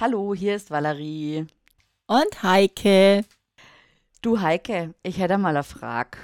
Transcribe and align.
Hallo, 0.00 0.34
hier 0.34 0.56
ist 0.56 0.70
Valerie. 0.70 1.46
Und 2.06 2.42
Heike. 2.42 3.22
Du 4.22 4.40
Heike, 4.40 4.94
ich 5.02 5.18
hätte 5.18 5.36
mal 5.36 5.50
eine 5.50 5.62
Frage. 5.62 6.16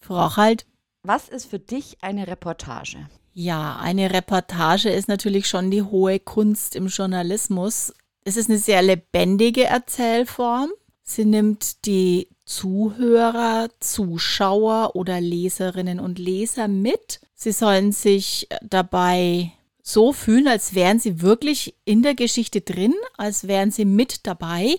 Frag 0.00 0.36
halt. 0.36 0.66
Was 1.02 1.28
ist 1.28 1.46
für 1.46 1.58
dich 1.58 1.96
eine 2.00 2.28
Reportage? 2.28 3.08
Ja, 3.32 3.76
eine 3.82 4.12
Reportage 4.12 4.88
ist 4.88 5.08
natürlich 5.08 5.48
schon 5.48 5.72
die 5.72 5.82
hohe 5.82 6.20
Kunst 6.20 6.76
im 6.76 6.86
Journalismus. 6.86 7.92
Es 8.24 8.36
ist 8.36 8.48
eine 8.48 8.60
sehr 8.60 8.82
lebendige 8.82 9.64
Erzählform. 9.64 10.70
Sie 11.02 11.24
nimmt 11.24 11.84
die 11.86 12.28
Zuhörer, 12.44 13.68
Zuschauer 13.80 14.94
oder 14.94 15.20
Leserinnen 15.20 15.98
und 15.98 16.20
Leser 16.20 16.68
mit. 16.68 17.20
Sie 17.34 17.50
sollen 17.50 17.90
sich 17.90 18.46
dabei 18.62 19.50
so 19.82 20.12
fühlen, 20.12 20.46
als 20.46 20.74
wären 20.74 21.00
sie 21.00 21.20
wirklich 21.20 21.74
in 21.84 22.02
der 22.02 22.14
Geschichte 22.14 22.60
drin, 22.60 22.94
als 23.16 23.48
wären 23.48 23.70
sie 23.70 23.84
mit 23.84 24.26
dabei. 24.26 24.78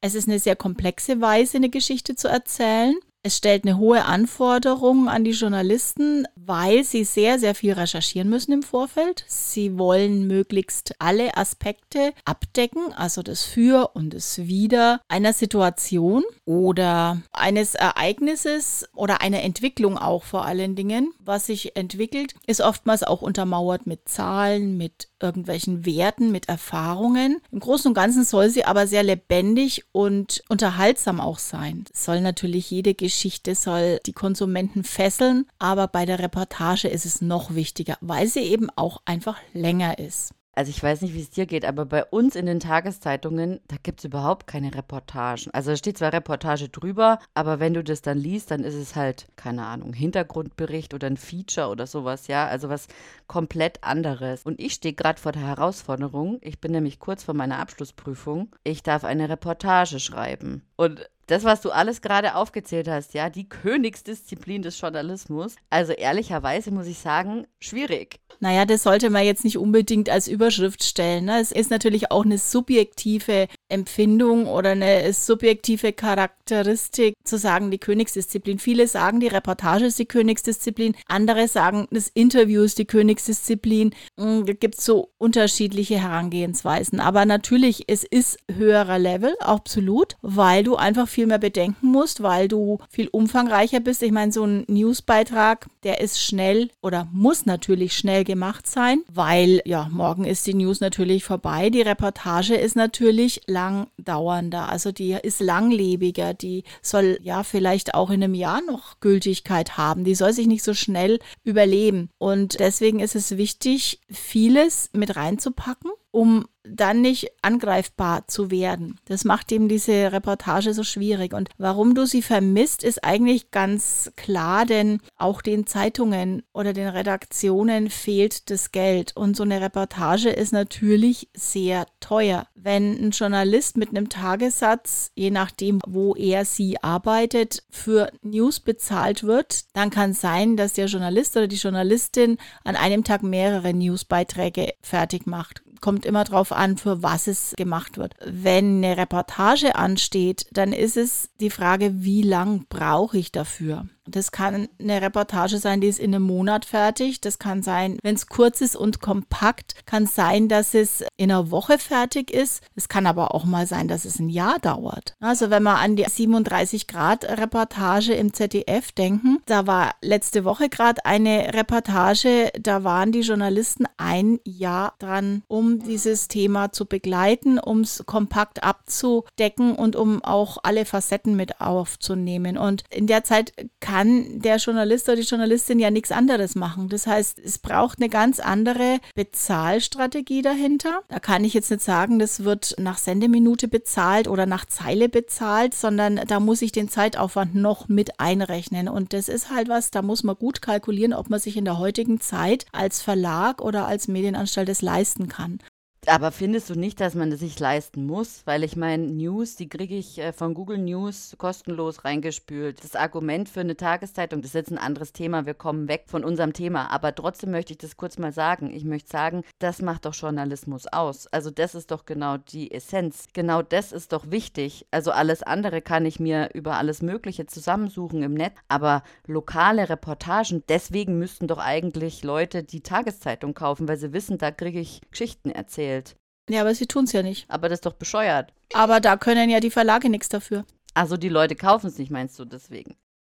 Es 0.00 0.14
ist 0.14 0.28
eine 0.28 0.38
sehr 0.38 0.56
komplexe 0.56 1.20
Weise, 1.20 1.56
eine 1.56 1.70
Geschichte 1.70 2.14
zu 2.14 2.28
erzählen. 2.28 2.94
Es 3.22 3.36
stellt 3.36 3.64
eine 3.64 3.78
hohe 3.78 4.04
Anforderung 4.04 5.08
an 5.08 5.24
die 5.24 5.32
Journalisten, 5.32 6.26
weil 6.46 6.84
sie 6.84 7.04
sehr, 7.04 7.38
sehr 7.38 7.54
viel 7.54 7.72
recherchieren 7.72 8.28
müssen 8.28 8.52
im 8.52 8.62
Vorfeld. 8.62 9.24
Sie 9.26 9.78
wollen 9.78 10.26
möglichst 10.26 10.94
alle 10.98 11.36
Aspekte 11.36 12.12
abdecken, 12.24 12.92
also 12.94 13.22
das 13.22 13.44
Für 13.44 13.90
und 13.94 14.14
das 14.14 14.38
Wider 14.38 15.00
einer 15.08 15.32
Situation 15.32 16.24
oder 16.44 17.22
eines 17.32 17.74
Ereignisses 17.74 18.86
oder 18.94 19.20
einer 19.20 19.42
Entwicklung 19.42 19.98
auch 19.98 20.24
vor 20.24 20.44
allen 20.44 20.76
Dingen. 20.76 21.12
Was 21.18 21.46
sich 21.46 21.76
entwickelt, 21.76 22.34
ist 22.46 22.60
oftmals 22.60 23.02
auch 23.02 23.22
untermauert 23.22 23.86
mit 23.86 24.08
Zahlen, 24.08 24.76
mit 24.76 25.08
irgendwelchen 25.20 25.86
Werten, 25.86 26.30
mit 26.30 26.48
Erfahrungen. 26.48 27.40
Im 27.50 27.60
Großen 27.60 27.88
und 27.88 27.94
Ganzen 27.94 28.24
soll 28.24 28.50
sie 28.50 28.64
aber 28.64 28.86
sehr 28.86 29.02
lebendig 29.02 29.84
und 29.92 30.42
unterhaltsam 30.48 31.20
auch 31.20 31.38
sein. 31.38 31.84
Soll 31.92 32.20
natürlich 32.20 32.70
jede 32.70 32.94
Geschichte 32.94 33.54
soll 33.54 34.00
die 34.04 34.12
Konsumenten 34.12 34.84
fesseln, 34.84 35.46
aber 35.58 35.88
bei 35.88 36.04
der 36.04 36.18
Reportage 36.34 36.88
ist 36.88 37.06
es 37.06 37.20
noch 37.20 37.54
wichtiger, 37.54 37.96
weil 38.00 38.26
sie 38.26 38.40
eben 38.40 38.68
auch 38.74 39.02
einfach 39.04 39.38
länger 39.52 40.00
ist. 40.00 40.34
Also 40.56 40.70
ich 40.70 40.82
weiß 40.82 41.02
nicht, 41.02 41.14
wie 41.14 41.20
es 41.20 41.30
dir 41.30 41.46
geht, 41.46 41.64
aber 41.64 41.84
bei 41.84 42.04
uns 42.04 42.34
in 42.34 42.46
den 42.46 42.58
Tageszeitungen, 42.58 43.60
da 43.68 43.76
gibt 43.80 44.00
es 44.00 44.04
überhaupt 44.04 44.48
keine 44.48 44.74
Reportagen. 44.74 45.50
Also 45.52 45.70
da 45.70 45.76
steht 45.76 45.98
zwar 45.98 46.12
Reportage 46.12 46.68
drüber, 46.68 47.20
aber 47.34 47.60
wenn 47.60 47.74
du 47.74 47.84
das 47.84 48.02
dann 48.02 48.18
liest, 48.18 48.50
dann 48.50 48.64
ist 48.64 48.74
es 48.74 48.96
halt, 48.96 49.28
keine 49.36 49.64
Ahnung, 49.64 49.92
Hintergrundbericht 49.92 50.92
oder 50.92 51.06
ein 51.06 51.16
Feature 51.16 51.68
oder 51.68 51.86
sowas, 51.86 52.26
ja. 52.26 52.46
Also 52.48 52.68
was 52.68 52.88
komplett 53.28 53.84
anderes. 53.84 54.42
Und 54.42 54.60
ich 54.60 54.74
stehe 54.74 54.94
gerade 54.94 55.20
vor 55.20 55.32
der 55.32 55.42
Herausforderung, 55.42 56.38
ich 56.40 56.60
bin 56.60 56.72
nämlich 56.72 56.98
kurz 56.98 57.22
vor 57.22 57.34
meiner 57.34 57.58
Abschlussprüfung, 57.60 58.50
ich 58.64 58.82
darf 58.82 59.04
eine 59.04 59.28
Reportage 59.28 60.00
schreiben. 60.00 60.62
Und 60.76 61.08
das, 61.26 61.44
was 61.44 61.60
du 61.60 61.70
alles 61.70 62.02
gerade 62.02 62.34
aufgezählt 62.34 62.88
hast, 62.88 63.14
ja, 63.14 63.30
die 63.30 63.48
Königsdisziplin 63.48 64.62
des 64.62 64.80
Journalismus. 64.80 65.56
Also 65.70 65.92
ehrlicherweise 65.92 66.70
muss 66.70 66.86
ich 66.86 66.98
sagen, 66.98 67.46
schwierig. 67.60 68.20
Naja, 68.40 68.64
das 68.64 68.82
sollte 68.82 69.10
man 69.10 69.24
jetzt 69.24 69.44
nicht 69.44 69.58
unbedingt 69.58 70.10
als 70.10 70.28
Überschrift 70.28 70.82
stellen. 70.82 71.26
Ne? 71.26 71.40
Es 71.40 71.52
ist 71.52 71.70
natürlich 71.70 72.10
auch 72.10 72.24
eine 72.24 72.38
subjektive 72.38 73.46
Empfindung 73.68 74.46
oder 74.46 74.70
eine 74.70 75.12
subjektive 75.12 75.92
Charakteristik 75.92 77.14
zu 77.24 77.38
sagen, 77.38 77.70
die 77.70 77.78
Königsdisziplin. 77.78 78.58
Viele 78.58 78.86
sagen, 78.88 79.20
die 79.20 79.28
Reportage 79.28 79.86
ist 79.86 79.98
die 79.98 80.06
Königsdisziplin, 80.06 80.94
andere 81.06 81.48
sagen, 81.48 81.86
das 81.90 82.08
Interview 82.08 82.62
ist 82.62 82.78
die 82.78 82.86
Königsdisziplin. 82.86 83.94
Hm, 84.18 84.46
da 84.46 84.52
gibt 84.52 84.78
es 84.78 84.84
so 84.84 85.12
unterschiedliche 85.18 86.00
Herangehensweisen. 86.00 87.00
Aber 87.00 87.24
natürlich, 87.24 87.84
es 87.86 88.04
ist 88.04 88.38
höherer 88.52 88.98
Level, 88.98 89.34
absolut, 89.40 90.16
weil 90.20 90.63
du 90.64 90.76
einfach 90.76 91.08
viel 91.08 91.26
mehr 91.26 91.38
bedenken 91.38 91.88
musst, 91.88 92.22
weil 92.22 92.48
du 92.48 92.78
viel 92.90 93.08
umfangreicher 93.08 93.80
bist. 93.80 94.02
Ich 94.02 94.12
meine, 94.12 94.32
so 94.32 94.44
ein 94.44 94.64
Newsbeitrag, 94.68 95.68
der 95.82 96.00
ist 96.00 96.20
schnell 96.20 96.70
oder 96.82 97.08
muss 97.12 97.46
natürlich 97.46 97.96
schnell 97.96 98.24
gemacht 98.24 98.66
sein, 98.66 99.02
weil 99.08 99.62
ja, 99.64 99.88
morgen 99.90 100.24
ist 100.24 100.46
die 100.46 100.54
News 100.54 100.80
natürlich 100.80 101.24
vorbei. 101.24 101.70
Die 101.70 101.82
Reportage 101.82 102.54
ist 102.54 102.76
natürlich 102.76 103.42
lang 103.46 103.88
dauernder, 103.98 104.68
also 104.68 104.92
die 104.92 105.12
ist 105.12 105.40
langlebiger, 105.40 106.34
die 106.34 106.64
soll 106.82 107.18
ja 107.22 107.42
vielleicht 107.42 107.94
auch 107.94 108.10
in 108.10 108.22
einem 108.22 108.34
Jahr 108.34 108.60
noch 108.62 109.00
Gültigkeit 109.00 109.76
haben, 109.76 110.04
die 110.04 110.14
soll 110.14 110.32
sich 110.32 110.46
nicht 110.46 110.64
so 110.64 110.74
schnell 110.74 111.18
überleben. 111.44 112.10
Und 112.18 112.58
deswegen 112.60 113.00
ist 113.00 113.14
es 113.14 113.36
wichtig, 113.36 114.00
vieles 114.10 114.90
mit 114.92 115.16
reinzupacken 115.16 115.90
um 116.14 116.46
dann 116.62 117.02
nicht 117.02 117.28
angreifbar 117.42 118.26
zu 118.28 118.50
werden. 118.50 118.98
Das 119.04 119.24
macht 119.24 119.50
eben 119.50 119.68
diese 119.68 120.12
Reportage 120.12 120.72
so 120.72 120.84
schwierig. 120.84 121.34
Und 121.34 121.50
warum 121.58 121.94
du 121.94 122.06
sie 122.06 122.22
vermisst, 122.22 122.84
ist 122.84 123.04
eigentlich 123.04 123.50
ganz 123.50 124.12
klar, 124.16 124.64
denn 124.64 125.00
auch 125.16 125.42
den 125.42 125.66
Zeitungen 125.66 126.42
oder 126.54 126.72
den 126.72 126.86
Redaktionen 126.86 127.90
fehlt 127.90 128.48
das 128.48 128.70
Geld. 128.70 129.14
Und 129.16 129.36
so 129.36 129.42
eine 129.42 129.60
Reportage 129.60 130.30
ist 130.30 130.52
natürlich 130.52 131.28
sehr 131.34 131.84
teuer. 131.98 132.46
Wenn 132.54 132.96
ein 132.96 133.10
Journalist 133.10 133.76
mit 133.76 133.90
einem 133.90 134.08
Tagessatz, 134.08 135.10
je 135.16 135.30
nachdem, 135.30 135.80
wo 135.84 136.14
er 136.14 136.44
sie 136.44 136.80
arbeitet, 136.80 137.64
für 137.70 138.10
News 138.22 138.60
bezahlt 138.60 139.24
wird, 139.24 139.64
dann 139.74 139.90
kann 139.90 140.12
sein, 140.14 140.56
dass 140.56 140.74
der 140.74 140.86
Journalist 140.86 141.36
oder 141.36 141.48
die 141.48 141.56
Journalistin 141.56 142.38
an 142.62 142.76
einem 142.76 143.02
Tag 143.02 143.24
mehrere 143.24 143.74
Newsbeiträge 143.74 144.74
fertig 144.80 145.26
macht 145.26 145.63
kommt 145.84 146.06
immer 146.06 146.24
darauf 146.24 146.50
an, 146.50 146.78
für 146.78 147.02
was 147.02 147.26
es 147.26 147.52
gemacht 147.58 147.98
wird. 147.98 148.14
Wenn 148.24 148.82
eine 148.82 148.96
Reportage 148.96 149.76
ansteht, 149.76 150.46
dann 150.50 150.72
ist 150.72 150.96
es 150.96 151.28
die 151.40 151.50
Frage, 151.50 152.02
wie 152.02 152.22
lang 152.22 152.64
brauche 152.70 153.18
ich 153.18 153.32
dafür? 153.32 153.86
Das 154.06 154.32
kann 154.32 154.68
eine 154.78 155.00
Reportage 155.00 155.58
sein, 155.58 155.80
die 155.80 155.88
ist 155.88 155.98
in 155.98 156.14
einem 156.14 156.24
Monat 156.24 156.64
fertig. 156.64 157.20
Das 157.20 157.38
kann 157.38 157.62
sein, 157.62 157.98
wenn 158.02 158.14
es 158.14 158.26
kurz 158.26 158.60
ist 158.60 158.76
und 158.76 159.00
kompakt, 159.00 159.86
kann 159.86 160.06
sein, 160.06 160.48
dass 160.48 160.74
es 160.74 161.04
in 161.16 161.30
einer 161.30 161.50
Woche 161.50 161.78
fertig 161.78 162.30
ist. 162.30 162.62
Es 162.74 162.88
kann 162.88 163.06
aber 163.06 163.34
auch 163.34 163.44
mal 163.44 163.66
sein, 163.66 163.88
dass 163.88 164.04
es 164.04 164.18
ein 164.18 164.28
Jahr 164.28 164.58
dauert. 164.58 165.14
Also 165.20 165.50
wenn 165.50 165.62
wir 165.62 165.78
an 165.78 165.96
die 165.96 166.04
37 166.04 166.86
Grad 166.86 167.24
Reportage 167.24 168.12
im 168.12 168.32
ZDF 168.32 168.92
denken, 168.92 169.38
da 169.46 169.66
war 169.66 169.94
letzte 170.02 170.44
Woche 170.44 170.68
gerade 170.68 171.04
eine 171.06 171.54
Reportage, 171.54 172.50
da 172.60 172.84
waren 172.84 173.12
die 173.12 173.20
Journalisten 173.20 173.86
ein 173.96 174.38
Jahr 174.44 174.94
dran, 174.98 175.42
um 175.48 175.80
dieses 175.80 176.28
Thema 176.28 176.72
zu 176.72 176.86
begleiten, 176.86 177.58
um 177.58 177.80
es 177.80 178.04
kompakt 178.06 178.62
abzudecken 178.62 179.74
und 179.74 179.96
um 179.96 180.22
auch 180.22 180.58
alle 180.62 180.84
Facetten 180.84 181.36
mit 181.36 181.60
aufzunehmen. 181.60 182.58
Und 182.58 182.84
in 182.90 183.06
der 183.06 183.24
Zeit 183.24 183.52
kann 183.80 183.93
kann 183.94 184.40
der 184.40 184.56
Journalist 184.56 185.08
oder 185.08 185.18
die 185.18 185.22
Journalistin 185.22 185.78
ja 185.78 185.88
nichts 185.88 186.10
anderes 186.10 186.56
machen. 186.56 186.88
Das 186.88 187.06
heißt, 187.06 187.38
es 187.38 187.60
braucht 187.60 188.00
eine 188.00 188.08
ganz 188.08 188.40
andere 188.40 188.98
Bezahlstrategie 189.14 190.42
dahinter. 190.42 191.02
Da 191.06 191.20
kann 191.20 191.44
ich 191.44 191.54
jetzt 191.54 191.70
nicht 191.70 191.84
sagen, 191.84 192.18
das 192.18 192.42
wird 192.42 192.74
nach 192.80 192.98
Sendeminute 192.98 193.68
bezahlt 193.68 194.26
oder 194.26 194.46
nach 194.46 194.64
Zeile 194.64 195.08
bezahlt, 195.08 195.74
sondern 195.74 196.16
da 196.26 196.40
muss 196.40 196.60
ich 196.62 196.72
den 196.72 196.88
Zeitaufwand 196.88 197.54
noch 197.54 197.86
mit 197.86 198.18
einrechnen. 198.18 198.88
Und 198.88 199.12
das 199.12 199.28
ist 199.28 199.50
halt 199.50 199.68
was, 199.68 199.92
da 199.92 200.02
muss 200.02 200.24
man 200.24 200.34
gut 200.34 200.60
kalkulieren, 200.60 201.12
ob 201.12 201.30
man 201.30 201.38
sich 201.38 201.56
in 201.56 201.64
der 201.64 201.78
heutigen 201.78 202.20
Zeit 202.20 202.66
als 202.72 203.00
Verlag 203.00 203.62
oder 203.62 203.86
als 203.86 204.08
Medienanstalt 204.08 204.68
das 204.68 204.82
leisten 204.82 205.28
kann. 205.28 205.60
Aber 206.06 206.32
findest 206.32 206.68
du 206.68 206.74
nicht, 206.74 207.00
dass 207.00 207.14
man 207.14 207.30
das 207.30 207.40
sich 207.40 207.58
leisten 207.58 208.04
muss? 208.06 208.42
Weil 208.44 208.62
ich 208.62 208.76
meine, 208.76 209.06
News, 209.06 209.56
die 209.56 209.68
kriege 209.68 209.96
ich 209.96 210.18
äh, 210.18 210.32
von 210.32 210.52
Google 210.52 210.78
News 210.78 211.34
kostenlos 211.38 212.04
reingespült. 212.04 212.84
Das 212.84 212.94
Argument 212.94 213.48
für 213.48 213.60
eine 213.60 213.76
Tageszeitung, 213.76 214.42
das 214.42 214.50
ist 214.50 214.54
jetzt 214.54 214.72
ein 214.72 214.78
anderes 214.78 215.12
Thema. 215.12 215.46
Wir 215.46 215.54
kommen 215.54 215.88
weg 215.88 216.04
von 216.06 216.22
unserem 216.24 216.52
Thema. 216.52 216.90
Aber 216.90 217.14
trotzdem 217.14 217.52
möchte 217.52 217.72
ich 217.72 217.78
das 217.78 217.96
kurz 217.96 218.18
mal 218.18 218.32
sagen. 218.32 218.70
Ich 218.74 218.84
möchte 218.84 219.10
sagen, 219.10 219.44
das 219.58 219.80
macht 219.80 220.04
doch 220.04 220.14
Journalismus 220.14 220.86
aus. 220.86 221.26
Also 221.28 221.50
das 221.50 221.74
ist 221.74 221.90
doch 221.90 222.04
genau 222.04 222.36
die 222.36 222.70
Essenz. 222.70 223.26
Genau 223.32 223.62
das 223.62 223.92
ist 223.92 224.12
doch 224.12 224.30
wichtig. 224.30 224.86
Also 224.90 225.10
alles 225.10 225.42
andere 225.42 225.80
kann 225.80 226.04
ich 226.04 226.20
mir 226.20 226.50
über 226.52 226.76
alles 226.76 227.00
Mögliche 227.00 227.46
zusammensuchen 227.46 228.22
im 228.22 228.34
Netz. 228.34 228.54
Aber 228.68 229.04
lokale 229.26 229.88
Reportagen, 229.88 230.64
deswegen 230.68 231.18
müssten 231.18 231.46
doch 231.46 231.58
eigentlich 231.58 232.22
Leute 232.24 232.62
die 232.62 232.82
Tageszeitung 232.82 233.54
kaufen, 233.54 233.88
weil 233.88 233.96
sie 233.96 234.12
wissen, 234.12 234.36
da 234.36 234.50
kriege 234.50 234.80
ich 234.80 235.00
Geschichten 235.10 235.50
erzählt. 235.50 235.93
Geld. 235.94 236.16
Ja, 236.50 236.60
aber 236.60 236.74
sie 236.74 236.86
tun 236.86 237.04
es 237.04 237.12
ja 237.12 237.22
nicht. 237.22 237.48
Aber 237.48 237.68
das 237.68 237.76
ist 237.76 237.86
doch 237.86 237.94
bescheuert. 237.94 238.52
Aber 238.72 239.00
da 239.00 239.16
können 239.16 239.48
ja 239.48 239.60
die 239.60 239.70
Verlage 239.70 240.10
nichts 240.10 240.28
dafür. 240.28 240.64
Also 240.92 241.16
die 241.16 241.28
Leute 241.28 241.56
kaufen 241.56 241.86
es 241.86 241.98
nicht, 241.98 242.10
meinst 242.10 242.38
du 242.38 242.44
deswegen? 242.44 242.96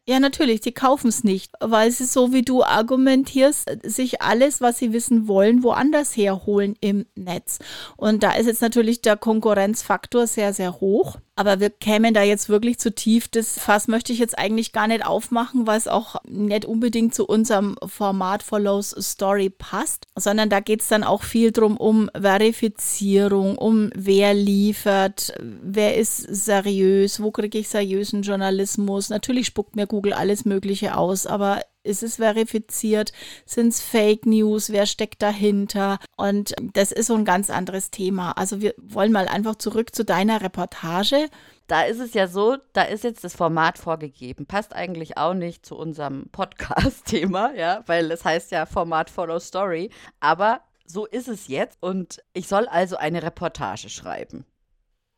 Ja, 0.06 0.20
natürlich, 0.20 0.60
die 0.60 0.72
kaufen 0.72 1.08
es 1.08 1.24
nicht, 1.24 1.52
weil 1.60 1.90
sie 1.90 2.04
so 2.04 2.32
wie 2.32 2.42
du 2.42 2.62
argumentierst, 2.62 3.70
sich 3.84 4.20
alles, 4.20 4.60
was 4.60 4.78
sie 4.78 4.92
wissen 4.92 5.28
wollen, 5.28 5.62
woanders 5.62 6.14
herholen 6.14 6.76
im 6.80 7.06
Netz. 7.14 7.58
Und 7.96 8.22
da 8.22 8.32
ist 8.32 8.46
jetzt 8.46 8.60
natürlich 8.60 9.00
der 9.00 9.16
Konkurrenzfaktor 9.16 10.26
sehr, 10.26 10.52
sehr 10.52 10.78
hoch. 10.80 11.16
Aber 11.36 11.58
wir 11.58 11.70
kämen 11.70 12.14
da 12.14 12.22
jetzt 12.22 12.48
wirklich 12.48 12.78
zu 12.78 12.94
tief. 12.94 13.26
Das 13.28 13.58
Fass 13.58 13.88
möchte 13.88 14.12
ich 14.12 14.20
jetzt 14.20 14.38
eigentlich 14.38 14.72
gar 14.72 14.86
nicht 14.86 15.04
aufmachen, 15.04 15.66
weil 15.66 15.78
es 15.78 15.88
auch 15.88 16.16
nicht 16.28 16.64
unbedingt 16.64 17.12
zu 17.14 17.26
unserem 17.26 17.76
Format 17.84 18.44
Follows 18.44 18.90
Story 18.90 19.50
passt, 19.50 20.06
sondern 20.14 20.48
da 20.48 20.60
geht 20.60 20.82
es 20.82 20.88
dann 20.88 21.02
auch 21.02 21.24
viel 21.24 21.50
drum 21.50 21.76
um 21.76 22.08
Verifizierung, 22.16 23.58
um 23.58 23.90
wer 23.96 24.32
liefert, 24.32 25.34
wer 25.40 25.96
ist 25.96 26.18
seriös, 26.18 27.20
wo 27.20 27.32
kriege 27.32 27.58
ich 27.58 27.68
seriösen 27.68 28.22
Journalismus. 28.22 29.10
Natürlich 29.10 29.46
spuckt 29.46 29.74
mir 29.74 29.88
Google 29.88 30.12
alles 30.12 30.44
Mögliche 30.44 30.96
aus, 30.96 31.26
aber 31.26 31.60
ist 31.84 32.02
es 32.02 32.16
verifiziert? 32.16 33.12
Sind 33.46 33.68
es 33.68 33.80
Fake 33.80 34.26
News? 34.26 34.70
Wer 34.70 34.86
steckt 34.86 35.22
dahinter? 35.22 35.98
Und 36.16 36.54
das 36.72 36.90
ist 36.92 37.06
so 37.06 37.14
ein 37.14 37.24
ganz 37.24 37.50
anderes 37.50 37.90
Thema. 37.90 38.32
Also 38.32 38.60
wir 38.60 38.74
wollen 38.78 39.12
mal 39.12 39.28
einfach 39.28 39.56
zurück 39.56 39.94
zu 39.94 40.04
deiner 40.04 40.42
Reportage. 40.42 41.28
Da 41.66 41.82
ist 41.82 42.00
es 42.00 42.12
ja 42.14 42.26
so, 42.26 42.56
da 42.72 42.82
ist 42.82 43.04
jetzt 43.04 43.24
das 43.24 43.34
Format 43.34 43.78
vorgegeben. 43.78 44.46
Passt 44.46 44.74
eigentlich 44.74 45.16
auch 45.16 45.34
nicht 45.34 45.64
zu 45.64 45.76
unserem 45.76 46.26
Podcast-Thema, 46.30 47.54
ja, 47.56 47.82
weil 47.86 48.10
es 48.10 48.24
heißt 48.24 48.50
ja 48.50 48.66
Format 48.66 49.08
Follow 49.08 49.38
Story. 49.38 49.90
Aber 50.20 50.60
so 50.86 51.06
ist 51.06 51.28
es 51.28 51.48
jetzt 51.48 51.78
und 51.80 52.22
ich 52.34 52.48
soll 52.48 52.66
also 52.66 52.96
eine 52.96 53.22
Reportage 53.22 53.88
schreiben. 53.88 54.44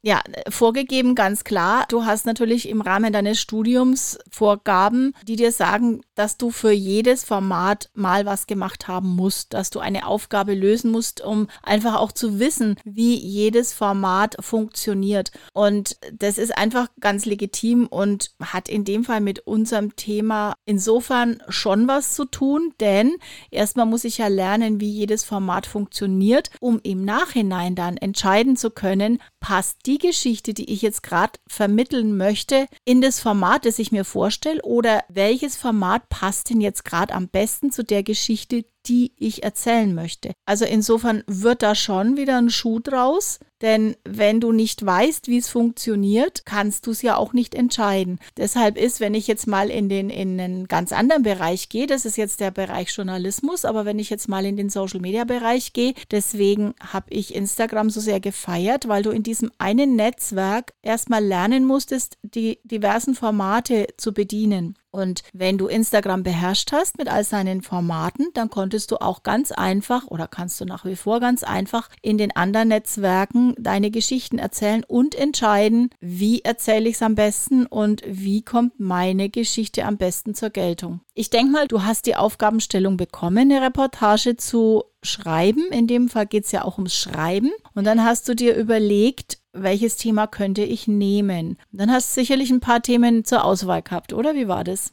Ja, 0.02 0.22
vorgegeben, 0.48 1.16
ganz 1.16 1.42
klar. 1.42 1.84
Du 1.88 2.04
hast 2.04 2.26
natürlich 2.26 2.68
im 2.68 2.80
Rahmen 2.80 3.12
deines 3.12 3.40
Studiums 3.40 4.18
Vorgaben, 4.30 5.14
die 5.26 5.34
dir 5.34 5.50
sagen, 5.50 6.02
dass 6.16 6.36
du 6.36 6.50
für 6.50 6.72
jedes 6.72 7.24
Format 7.24 7.90
mal 7.94 8.26
was 8.26 8.48
gemacht 8.48 8.88
haben 8.88 9.14
musst, 9.14 9.54
dass 9.54 9.70
du 9.70 9.78
eine 9.78 10.06
Aufgabe 10.06 10.54
lösen 10.54 10.90
musst, 10.90 11.20
um 11.20 11.46
einfach 11.62 11.94
auch 11.94 12.10
zu 12.10 12.40
wissen, 12.40 12.76
wie 12.84 13.14
jedes 13.14 13.72
Format 13.72 14.36
funktioniert. 14.40 15.30
Und 15.52 15.96
das 16.12 16.38
ist 16.38 16.56
einfach 16.56 16.88
ganz 16.98 17.24
legitim 17.26 17.86
und 17.86 18.32
hat 18.40 18.68
in 18.68 18.84
dem 18.84 19.04
Fall 19.04 19.20
mit 19.20 19.40
unserem 19.40 19.94
Thema 19.94 20.54
insofern 20.64 21.42
schon 21.48 21.86
was 21.86 22.14
zu 22.14 22.24
tun, 22.24 22.72
denn 22.80 23.14
erstmal 23.50 23.86
muss 23.86 24.04
ich 24.04 24.18
ja 24.18 24.28
lernen, 24.28 24.80
wie 24.80 24.90
jedes 24.90 25.24
Format 25.24 25.66
funktioniert, 25.66 26.50
um 26.60 26.80
im 26.82 27.04
Nachhinein 27.04 27.74
dann 27.74 27.96
entscheiden 27.96 28.56
zu 28.56 28.70
können, 28.70 29.20
passt 29.40 29.80
die 29.86 29.98
Geschichte, 29.98 30.54
die 30.54 30.72
ich 30.72 30.82
jetzt 30.82 31.02
gerade 31.02 31.38
vermitteln 31.46 32.16
möchte, 32.16 32.66
in 32.84 33.00
das 33.00 33.20
Format, 33.20 33.66
das 33.66 33.78
ich 33.78 33.92
mir 33.92 34.04
vorstelle 34.04 34.62
oder 34.62 35.04
welches 35.08 35.56
Format 35.56 36.05
passt 36.08 36.50
denn 36.50 36.60
jetzt 36.60 36.84
gerade 36.84 37.14
am 37.14 37.28
besten 37.28 37.70
zu 37.70 37.84
der 37.84 38.02
Geschichte, 38.02 38.64
die 38.88 39.12
ich 39.16 39.42
erzählen 39.42 39.94
möchte. 39.94 40.32
Also 40.44 40.64
insofern 40.64 41.22
wird 41.26 41.62
da 41.62 41.74
schon 41.74 42.16
wieder 42.16 42.38
ein 42.38 42.50
Schuh 42.50 42.80
draus, 42.80 43.38
denn 43.62 43.96
wenn 44.04 44.40
du 44.40 44.52
nicht 44.52 44.84
weißt, 44.84 45.28
wie 45.28 45.38
es 45.38 45.48
funktioniert, 45.48 46.44
kannst 46.44 46.86
du 46.86 46.90
es 46.90 47.00
ja 47.00 47.16
auch 47.16 47.32
nicht 47.32 47.54
entscheiden. 47.54 48.18
Deshalb 48.36 48.76
ist, 48.76 49.00
wenn 49.00 49.14
ich 49.14 49.26
jetzt 49.26 49.46
mal 49.46 49.70
in 49.70 49.88
den 49.88 50.10
in 50.10 50.38
einen 50.38 50.68
ganz 50.68 50.92
anderen 50.92 51.22
Bereich 51.22 51.70
gehe, 51.70 51.86
das 51.86 52.04
ist 52.04 52.18
jetzt 52.18 52.40
der 52.40 52.50
Bereich 52.50 52.94
Journalismus, 52.94 53.64
aber 53.64 53.86
wenn 53.86 53.98
ich 53.98 54.10
jetzt 54.10 54.28
mal 54.28 54.44
in 54.44 54.56
den 54.56 54.68
Social 54.68 55.00
Media 55.00 55.24
Bereich 55.24 55.72
gehe, 55.72 55.94
deswegen 56.10 56.74
habe 56.80 57.06
ich 57.10 57.34
Instagram 57.34 57.88
so 57.88 58.00
sehr 58.00 58.20
gefeiert, 58.20 58.88
weil 58.88 59.02
du 59.02 59.10
in 59.10 59.22
diesem 59.22 59.50
einen 59.56 59.96
Netzwerk 59.96 60.74
erstmal 60.82 61.24
lernen 61.24 61.64
musstest, 61.64 62.18
die 62.22 62.58
diversen 62.64 63.14
Formate 63.14 63.86
zu 63.96 64.12
bedienen. 64.12 64.76
Und 64.96 65.24
wenn 65.34 65.58
du 65.58 65.66
Instagram 65.66 66.22
beherrscht 66.22 66.72
hast 66.72 66.96
mit 66.96 67.08
all 67.08 67.22
seinen 67.22 67.60
Formaten, 67.60 68.28
dann 68.32 68.48
konntest 68.48 68.75
du 68.86 69.00
auch 69.00 69.22
ganz 69.22 69.52
einfach 69.52 70.06
oder 70.06 70.28
kannst 70.28 70.60
du 70.60 70.64
nach 70.64 70.84
wie 70.84 70.96
vor 70.96 71.20
ganz 71.20 71.42
einfach 71.42 71.88
in 72.02 72.18
den 72.18 72.34
anderen 72.34 72.68
Netzwerken 72.68 73.54
deine 73.58 73.90
Geschichten 73.90 74.38
erzählen 74.38 74.84
und 74.86 75.14
entscheiden, 75.14 75.90
wie 76.00 76.42
erzähle 76.42 76.88
ich 76.88 76.96
es 76.96 77.02
am 77.02 77.14
besten 77.14 77.66
und 77.66 78.02
wie 78.06 78.42
kommt 78.42 78.78
meine 78.78 79.30
Geschichte 79.30 79.84
am 79.84 79.96
besten 79.96 80.34
zur 80.34 80.50
Geltung. 80.50 81.00
Ich 81.14 81.30
denke 81.30 81.52
mal, 81.52 81.66
du 81.66 81.82
hast 81.82 82.06
die 82.06 82.16
Aufgabenstellung 82.16 82.96
bekommen, 82.96 83.50
eine 83.50 83.62
Reportage 83.62 84.36
zu 84.36 84.84
schreiben. 85.02 85.64
In 85.70 85.86
dem 85.86 86.08
Fall 86.08 86.26
geht 86.26 86.44
es 86.44 86.52
ja 86.52 86.64
auch 86.64 86.76
ums 86.76 86.94
Schreiben. 86.94 87.52
Und 87.74 87.84
dann 87.84 88.04
hast 88.04 88.28
du 88.28 88.34
dir 88.34 88.54
überlegt, 88.54 89.38
welches 89.52 89.96
Thema 89.96 90.26
könnte 90.26 90.62
ich 90.62 90.86
nehmen? 90.86 91.56
Dann 91.72 91.90
hast 91.90 92.10
du 92.10 92.20
sicherlich 92.20 92.50
ein 92.50 92.60
paar 92.60 92.82
Themen 92.82 93.24
zur 93.24 93.44
Auswahl 93.44 93.82
gehabt, 93.82 94.12
oder? 94.12 94.34
Wie 94.34 94.48
war 94.48 94.64
das? 94.64 94.92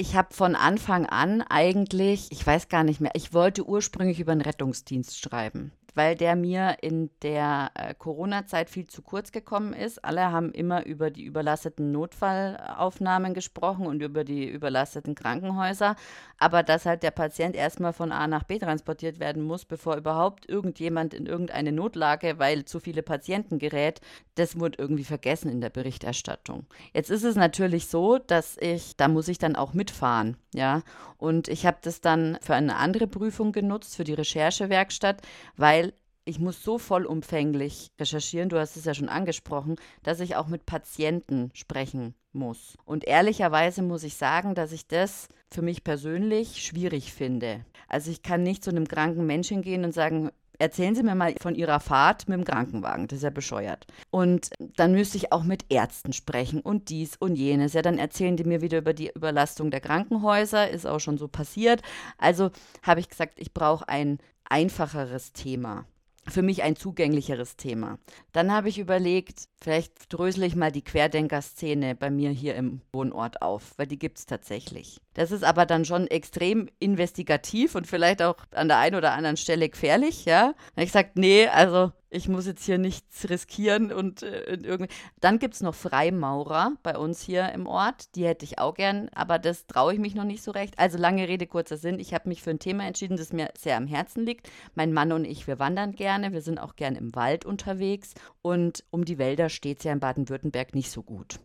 Ich 0.00 0.14
habe 0.14 0.32
von 0.32 0.54
Anfang 0.54 1.06
an 1.06 1.42
eigentlich, 1.42 2.30
ich 2.30 2.46
weiß 2.46 2.68
gar 2.68 2.84
nicht 2.84 3.00
mehr, 3.00 3.10
ich 3.14 3.34
wollte 3.34 3.66
ursprünglich 3.66 4.20
über 4.20 4.32
den 4.32 4.42
Rettungsdienst 4.42 5.20
schreiben 5.20 5.72
weil 5.98 6.14
der 6.14 6.36
mir 6.36 6.76
in 6.80 7.10
der 7.22 7.72
äh, 7.74 7.92
Corona-Zeit 7.92 8.70
viel 8.70 8.86
zu 8.86 9.02
kurz 9.02 9.32
gekommen 9.32 9.72
ist. 9.72 10.04
Alle 10.04 10.30
haben 10.30 10.52
immer 10.52 10.86
über 10.86 11.10
die 11.10 11.24
überlasteten 11.24 11.90
Notfallaufnahmen 11.90 13.34
gesprochen 13.34 13.84
und 13.84 14.00
über 14.00 14.22
die 14.22 14.48
überlasteten 14.48 15.16
Krankenhäuser, 15.16 15.96
aber 16.38 16.62
dass 16.62 16.86
halt 16.86 17.02
der 17.02 17.10
Patient 17.10 17.56
erstmal 17.56 17.92
von 17.92 18.12
A 18.12 18.28
nach 18.28 18.44
B 18.44 18.60
transportiert 18.60 19.18
werden 19.18 19.42
muss, 19.42 19.64
bevor 19.64 19.96
überhaupt 19.96 20.48
irgendjemand 20.48 21.14
in 21.14 21.26
irgendeine 21.26 21.72
Notlage, 21.72 22.38
weil 22.38 22.64
zu 22.64 22.78
viele 22.78 23.02
Patienten 23.02 23.58
gerät, 23.58 24.00
das 24.36 24.60
wurde 24.60 24.78
irgendwie 24.78 25.02
vergessen 25.02 25.50
in 25.50 25.60
der 25.60 25.70
Berichterstattung. 25.70 26.66
Jetzt 26.94 27.10
ist 27.10 27.24
es 27.24 27.34
natürlich 27.34 27.88
so, 27.88 28.18
dass 28.18 28.56
ich, 28.60 28.96
da 28.96 29.08
muss 29.08 29.26
ich 29.26 29.38
dann 29.38 29.56
auch 29.56 29.74
mitfahren, 29.74 30.36
ja, 30.54 30.82
und 31.16 31.48
ich 31.48 31.66
habe 31.66 31.78
das 31.82 32.00
dann 32.00 32.38
für 32.40 32.54
eine 32.54 32.76
andere 32.76 33.08
Prüfung 33.08 33.50
genutzt, 33.50 33.96
für 33.96 34.04
die 34.04 34.14
Recherchewerkstatt, 34.14 35.22
weil 35.56 35.87
ich 36.28 36.38
muss 36.38 36.62
so 36.62 36.78
vollumfänglich 36.78 37.90
recherchieren, 37.98 38.50
du 38.50 38.60
hast 38.60 38.76
es 38.76 38.84
ja 38.84 38.92
schon 38.92 39.08
angesprochen, 39.08 39.76
dass 40.02 40.20
ich 40.20 40.36
auch 40.36 40.46
mit 40.46 40.66
Patienten 40.66 41.50
sprechen 41.54 42.14
muss. 42.32 42.76
Und 42.84 43.04
ehrlicherweise 43.04 43.80
muss 43.80 44.02
ich 44.02 44.14
sagen, 44.16 44.54
dass 44.54 44.72
ich 44.72 44.86
das 44.86 45.28
für 45.50 45.62
mich 45.62 45.84
persönlich 45.84 46.62
schwierig 46.62 47.14
finde. 47.14 47.64
Also 47.88 48.10
ich 48.10 48.22
kann 48.22 48.42
nicht 48.42 48.62
zu 48.62 48.68
einem 48.68 48.86
kranken 48.86 49.24
Menschen 49.24 49.62
gehen 49.62 49.84
und 49.84 49.94
sagen, 49.94 50.30
erzählen 50.58 50.94
Sie 50.94 51.02
mir 51.02 51.14
mal 51.14 51.34
von 51.40 51.54
Ihrer 51.54 51.80
Fahrt 51.80 52.28
mit 52.28 52.36
dem 52.36 52.44
Krankenwagen. 52.44 53.08
Das 53.08 53.18
ist 53.18 53.22
ja 53.22 53.30
bescheuert. 53.30 53.86
Und 54.10 54.50
dann 54.58 54.92
müsste 54.92 55.16
ich 55.16 55.32
auch 55.32 55.44
mit 55.44 55.64
Ärzten 55.70 56.12
sprechen 56.12 56.60
und 56.60 56.90
dies 56.90 57.16
und 57.16 57.36
jenes. 57.36 57.72
Ja, 57.72 57.80
dann 57.80 57.96
erzählen 57.96 58.36
die 58.36 58.44
mir 58.44 58.60
wieder 58.60 58.78
über 58.78 58.92
die 58.92 59.10
Überlastung 59.14 59.70
der 59.70 59.80
Krankenhäuser. 59.80 60.68
Ist 60.68 60.86
auch 60.86 61.00
schon 61.00 61.16
so 61.16 61.26
passiert. 61.26 61.80
Also 62.18 62.50
habe 62.82 63.00
ich 63.00 63.08
gesagt, 63.08 63.38
ich 63.38 63.54
brauche 63.54 63.88
ein 63.88 64.18
einfacheres 64.44 65.32
Thema 65.32 65.86
für 66.30 66.42
mich 66.42 66.62
ein 66.62 66.76
zugänglicheres 66.76 67.56
Thema. 67.56 67.98
Dann 68.32 68.52
habe 68.52 68.68
ich 68.68 68.78
überlegt, 68.78 69.48
vielleicht 69.60 70.12
drösele 70.12 70.46
ich 70.46 70.56
mal 70.56 70.72
die 70.72 70.82
Querdenker-Szene 70.82 71.94
bei 71.94 72.10
mir 72.10 72.30
hier 72.30 72.54
im 72.54 72.80
Wohnort 72.92 73.42
auf, 73.42 73.72
weil 73.76 73.86
die 73.86 73.98
gibt 73.98 74.18
es 74.18 74.26
tatsächlich. 74.26 75.00
Das 75.14 75.30
ist 75.30 75.44
aber 75.44 75.66
dann 75.66 75.84
schon 75.84 76.06
extrem 76.06 76.68
investigativ 76.78 77.74
und 77.74 77.86
vielleicht 77.86 78.22
auch 78.22 78.36
an 78.52 78.68
der 78.68 78.78
einen 78.78 78.96
oder 78.96 79.12
anderen 79.12 79.36
Stelle 79.36 79.68
gefährlich, 79.68 80.24
ja. 80.24 80.48
Habe 80.48 80.54
ich 80.76 80.86
gesagt, 80.86 81.16
nee, 81.16 81.46
also 81.48 81.92
ich 82.10 82.28
muss 82.28 82.46
jetzt 82.46 82.64
hier 82.64 82.78
nichts 82.78 83.28
riskieren 83.28 83.92
und 83.92 84.22
äh, 84.22 84.54
irgendwie. 84.54 84.92
Dann 85.20 85.38
gibt 85.38 85.54
es 85.54 85.60
noch 85.60 85.74
Freimaurer 85.74 86.72
bei 86.82 86.96
uns 86.96 87.20
hier 87.20 87.52
im 87.52 87.66
Ort. 87.66 88.14
Die 88.14 88.24
hätte 88.24 88.44
ich 88.44 88.58
auch 88.58 88.74
gern, 88.74 89.08
aber 89.14 89.38
das 89.38 89.66
traue 89.66 89.92
ich 89.92 89.98
mich 89.98 90.14
noch 90.14 90.24
nicht 90.24 90.42
so 90.42 90.50
recht. 90.50 90.78
Also 90.78 90.98
lange 90.98 91.28
Rede, 91.28 91.46
kurzer 91.46 91.76
Sinn. 91.76 91.98
Ich 91.98 92.14
habe 92.14 92.28
mich 92.28 92.42
für 92.42 92.50
ein 92.50 92.58
Thema 92.58 92.84
entschieden, 92.86 93.16
das 93.16 93.32
mir 93.32 93.50
sehr 93.58 93.76
am 93.76 93.86
Herzen 93.86 94.24
liegt. 94.24 94.50
Mein 94.74 94.92
Mann 94.92 95.12
und 95.12 95.24
ich, 95.24 95.46
wir 95.46 95.58
wandern 95.58 95.92
gerne. 95.92 96.32
Wir 96.32 96.42
sind 96.42 96.58
auch 96.58 96.76
gern 96.76 96.96
im 96.96 97.14
Wald 97.14 97.44
unterwegs. 97.44 98.14
Und 98.42 98.84
um 98.90 99.04
die 99.04 99.18
Wälder 99.18 99.48
steht 99.48 99.78
es 99.78 99.84
ja 99.84 99.92
in 99.92 100.00
Baden-Württemberg 100.00 100.74
nicht 100.74 100.90
so 100.90 101.02
gut. 101.02 101.38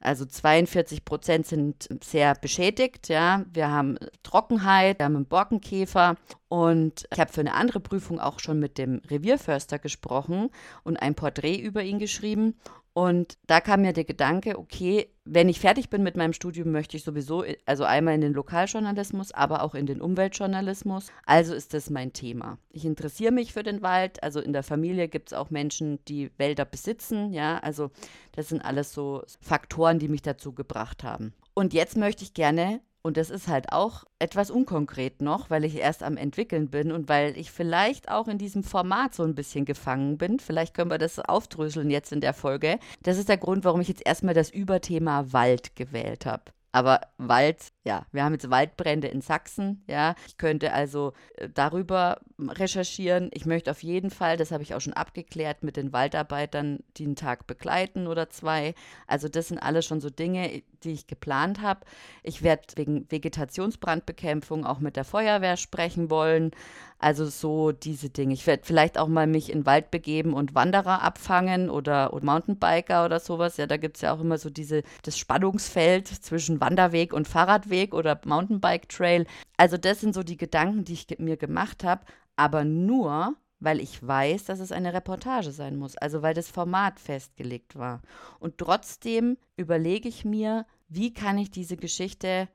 Also 0.00 0.24
42 0.24 1.04
Prozent 1.04 1.46
sind 1.46 1.88
sehr 2.02 2.34
beschädigt. 2.34 3.08
Ja, 3.08 3.44
wir 3.52 3.70
haben 3.70 3.98
Trockenheit, 4.22 4.98
wir 4.98 5.04
haben 5.04 5.16
einen 5.16 5.26
Borkenkäfer 5.26 6.16
und 6.48 7.06
ich 7.12 7.20
habe 7.20 7.32
für 7.32 7.40
eine 7.40 7.54
andere 7.54 7.80
Prüfung 7.80 8.18
auch 8.18 8.38
schon 8.38 8.58
mit 8.58 8.78
dem 8.78 9.02
Revierförster 9.10 9.78
gesprochen 9.78 10.50
und 10.84 10.96
ein 10.96 11.14
Porträt 11.14 11.56
über 11.56 11.82
ihn 11.82 11.98
geschrieben. 11.98 12.54
Und 12.92 13.38
da 13.46 13.60
kam 13.60 13.82
mir 13.82 13.92
der 13.92 14.04
Gedanke, 14.04 14.58
okay, 14.58 15.08
wenn 15.24 15.48
ich 15.48 15.60
fertig 15.60 15.90
bin 15.90 16.02
mit 16.02 16.16
meinem 16.16 16.32
Studium, 16.32 16.72
möchte 16.72 16.96
ich 16.96 17.04
sowieso, 17.04 17.44
also 17.64 17.84
einmal 17.84 18.14
in 18.14 18.20
den 18.20 18.32
Lokaljournalismus, 18.32 19.30
aber 19.32 19.62
auch 19.62 19.76
in 19.76 19.86
den 19.86 20.00
Umweltjournalismus. 20.00 21.06
Also 21.24 21.54
ist 21.54 21.72
das 21.72 21.88
mein 21.88 22.12
Thema. 22.12 22.58
Ich 22.70 22.84
interessiere 22.84 23.32
mich 23.32 23.52
für 23.52 23.62
den 23.62 23.82
Wald. 23.82 24.22
Also 24.24 24.40
in 24.40 24.52
der 24.52 24.64
Familie 24.64 25.08
gibt 25.08 25.30
es 25.30 25.38
auch 25.38 25.50
Menschen, 25.50 26.04
die 26.06 26.30
Wälder 26.36 26.64
besitzen. 26.64 27.32
Ja, 27.32 27.58
also 27.58 27.90
das 28.32 28.48
sind 28.48 28.64
alles 28.64 28.92
so 28.92 29.22
Faktoren, 29.40 30.00
die 30.00 30.08
mich 30.08 30.22
dazu 30.22 30.52
gebracht 30.52 31.04
haben. 31.04 31.32
Und 31.54 31.74
jetzt 31.74 31.96
möchte 31.96 32.24
ich 32.24 32.34
gerne 32.34 32.80
und 33.02 33.16
das 33.16 33.30
ist 33.30 33.48
halt 33.48 33.72
auch 33.72 34.04
etwas 34.18 34.50
unkonkret 34.50 35.22
noch, 35.22 35.48
weil 35.48 35.64
ich 35.64 35.76
erst 35.76 36.02
am 36.02 36.16
entwickeln 36.16 36.68
bin 36.68 36.92
und 36.92 37.08
weil 37.08 37.36
ich 37.38 37.50
vielleicht 37.50 38.10
auch 38.10 38.28
in 38.28 38.38
diesem 38.38 38.62
Format 38.62 39.14
so 39.14 39.22
ein 39.22 39.34
bisschen 39.34 39.64
gefangen 39.64 40.18
bin. 40.18 40.38
Vielleicht 40.38 40.74
können 40.74 40.90
wir 40.90 40.98
das 40.98 41.18
aufdröseln 41.18 41.90
jetzt 41.90 42.12
in 42.12 42.20
der 42.20 42.34
Folge. 42.34 42.78
Das 43.02 43.16
ist 43.16 43.28
der 43.28 43.38
Grund, 43.38 43.64
warum 43.64 43.80
ich 43.80 43.88
jetzt 43.88 44.06
erstmal 44.06 44.34
das 44.34 44.50
Überthema 44.50 45.32
Wald 45.32 45.76
gewählt 45.76 46.26
habe. 46.26 46.44
Aber 46.72 47.00
Wald 47.18 47.72
ja, 47.82 48.04
wir 48.12 48.24
haben 48.24 48.34
jetzt 48.34 48.50
Waldbrände 48.50 49.08
in 49.08 49.22
Sachsen, 49.22 49.82
ja. 49.86 50.14
Ich 50.26 50.36
könnte 50.36 50.74
also 50.74 51.14
äh, 51.36 51.48
darüber 51.48 52.20
recherchieren. 52.38 53.30
Ich 53.32 53.46
möchte 53.46 53.70
auf 53.70 53.82
jeden 53.82 54.10
Fall, 54.10 54.36
das 54.36 54.50
habe 54.50 54.62
ich 54.62 54.74
auch 54.74 54.82
schon 54.82 54.92
abgeklärt, 54.92 55.62
mit 55.62 55.76
den 55.76 55.92
Waldarbeitern 55.92 56.80
die 56.98 57.04
einen 57.04 57.16
Tag 57.16 57.46
begleiten 57.46 58.06
oder 58.06 58.28
zwei. 58.28 58.74
Also 59.06 59.28
das 59.28 59.48
sind 59.48 59.58
alles 59.58 59.86
schon 59.86 60.02
so 60.02 60.10
Dinge, 60.10 60.62
die 60.82 60.92
ich 60.92 61.06
geplant 61.06 61.62
habe. 61.62 61.80
Ich 62.22 62.42
werde 62.42 62.62
wegen 62.76 63.10
Vegetationsbrandbekämpfung 63.10 64.66
auch 64.66 64.80
mit 64.80 64.96
der 64.96 65.04
Feuerwehr 65.04 65.56
sprechen 65.56 66.10
wollen. 66.10 66.50
Also 66.98 67.24
so 67.24 67.72
diese 67.72 68.10
Dinge. 68.10 68.34
Ich 68.34 68.46
werde 68.46 68.62
vielleicht 68.62 68.98
auch 68.98 69.08
mal 69.08 69.26
mich 69.26 69.50
in 69.50 69.60
den 69.60 69.66
Wald 69.66 69.90
begeben 69.90 70.34
und 70.34 70.54
Wanderer 70.54 71.00
abfangen 71.00 71.70
oder, 71.70 72.12
oder 72.12 72.26
Mountainbiker 72.26 73.06
oder 73.06 73.20
sowas. 73.20 73.56
Ja, 73.56 73.66
da 73.66 73.78
gibt 73.78 73.96
es 73.96 74.02
ja 74.02 74.12
auch 74.12 74.20
immer 74.20 74.36
so 74.36 74.50
diese, 74.50 74.82
das 75.02 75.16
Spannungsfeld 75.16 76.08
zwischen 76.08 76.60
Wanderweg 76.60 77.14
und 77.14 77.26
Fahrradweg 77.26 77.69
oder 77.92 78.20
Mountainbike-Trail. 78.24 79.26
Also 79.56 79.76
das 79.76 80.00
sind 80.00 80.14
so 80.14 80.22
die 80.22 80.36
Gedanken, 80.36 80.84
die 80.84 80.94
ich 80.94 81.06
mir 81.18 81.36
gemacht 81.36 81.84
habe, 81.84 82.04
aber 82.36 82.64
nur, 82.64 83.34
weil 83.58 83.80
ich 83.80 84.06
weiß, 84.06 84.44
dass 84.44 84.60
es 84.60 84.72
eine 84.72 84.92
Reportage 84.92 85.52
sein 85.52 85.76
muss, 85.76 85.96
also 85.96 86.22
weil 86.22 86.34
das 86.34 86.48
Format 86.48 86.98
festgelegt 86.98 87.76
war. 87.76 88.00
Und 88.38 88.58
trotzdem 88.58 89.36
überlege 89.56 90.08
ich 90.08 90.24
mir, 90.24 90.66
wie 90.88 91.12
kann 91.12 91.38
ich 91.38 91.50
diese 91.50 91.76
Geschichte 91.76 92.48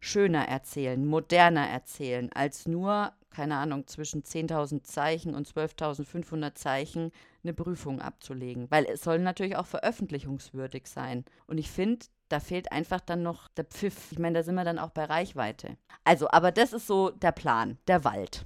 schöner 0.00 0.48
erzählen, 0.48 1.06
moderner 1.06 1.68
erzählen, 1.68 2.30
als 2.32 2.66
nur 2.66 3.12
keine 3.30 3.56
Ahnung, 3.56 3.86
zwischen 3.86 4.22
10.000 4.22 4.82
Zeichen 4.82 5.34
und 5.34 5.48
12.500 5.48 6.54
Zeichen 6.54 7.12
eine 7.42 7.54
Prüfung 7.54 8.00
abzulegen. 8.00 8.70
Weil 8.70 8.86
es 8.86 9.02
soll 9.02 9.18
natürlich 9.18 9.56
auch 9.56 9.66
veröffentlichungswürdig 9.66 10.86
sein. 10.86 11.24
Und 11.46 11.58
ich 11.58 11.70
finde, 11.70 12.06
da 12.28 12.40
fehlt 12.40 12.72
einfach 12.72 13.00
dann 13.00 13.22
noch 13.22 13.48
der 13.48 13.64
Pfiff. 13.64 14.12
Ich 14.12 14.18
meine, 14.18 14.38
da 14.38 14.44
sind 14.44 14.54
wir 14.54 14.64
dann 14.64 14.78
auch 14.78 14.90
bei 14.90 15.04
Reichweite. 15.04 15.76
Also, 16.04 16.30
aber 16.30 16.52
das 16.52 16.72
ist 16.72 16.86
so 16.86 17.10
der 17.10 17.32
Plan, 17.32 17.78
der 17.86 18.04
Wald. 18.04 18.44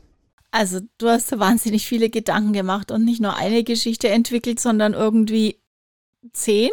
Also, 0.50 0.81
du 0.99 1.09
hast 1.09 1.29
so 1.29 1.38
wahnsinnig 1.38 1.87
viele 1.87 2.11
Gedanken 2.11 2.53
gemacht 2.53 2.91
und 2.91 3.05
nicht 3.05 3.21
nur 3.21 3.35
eine 3.37 3.64
Geschichte 3.64 4.09
entwickelt, 4.09 4.61
sondern 4.61 4.95
irgendwie 4.95 5.61
zehn? 6.33 6.71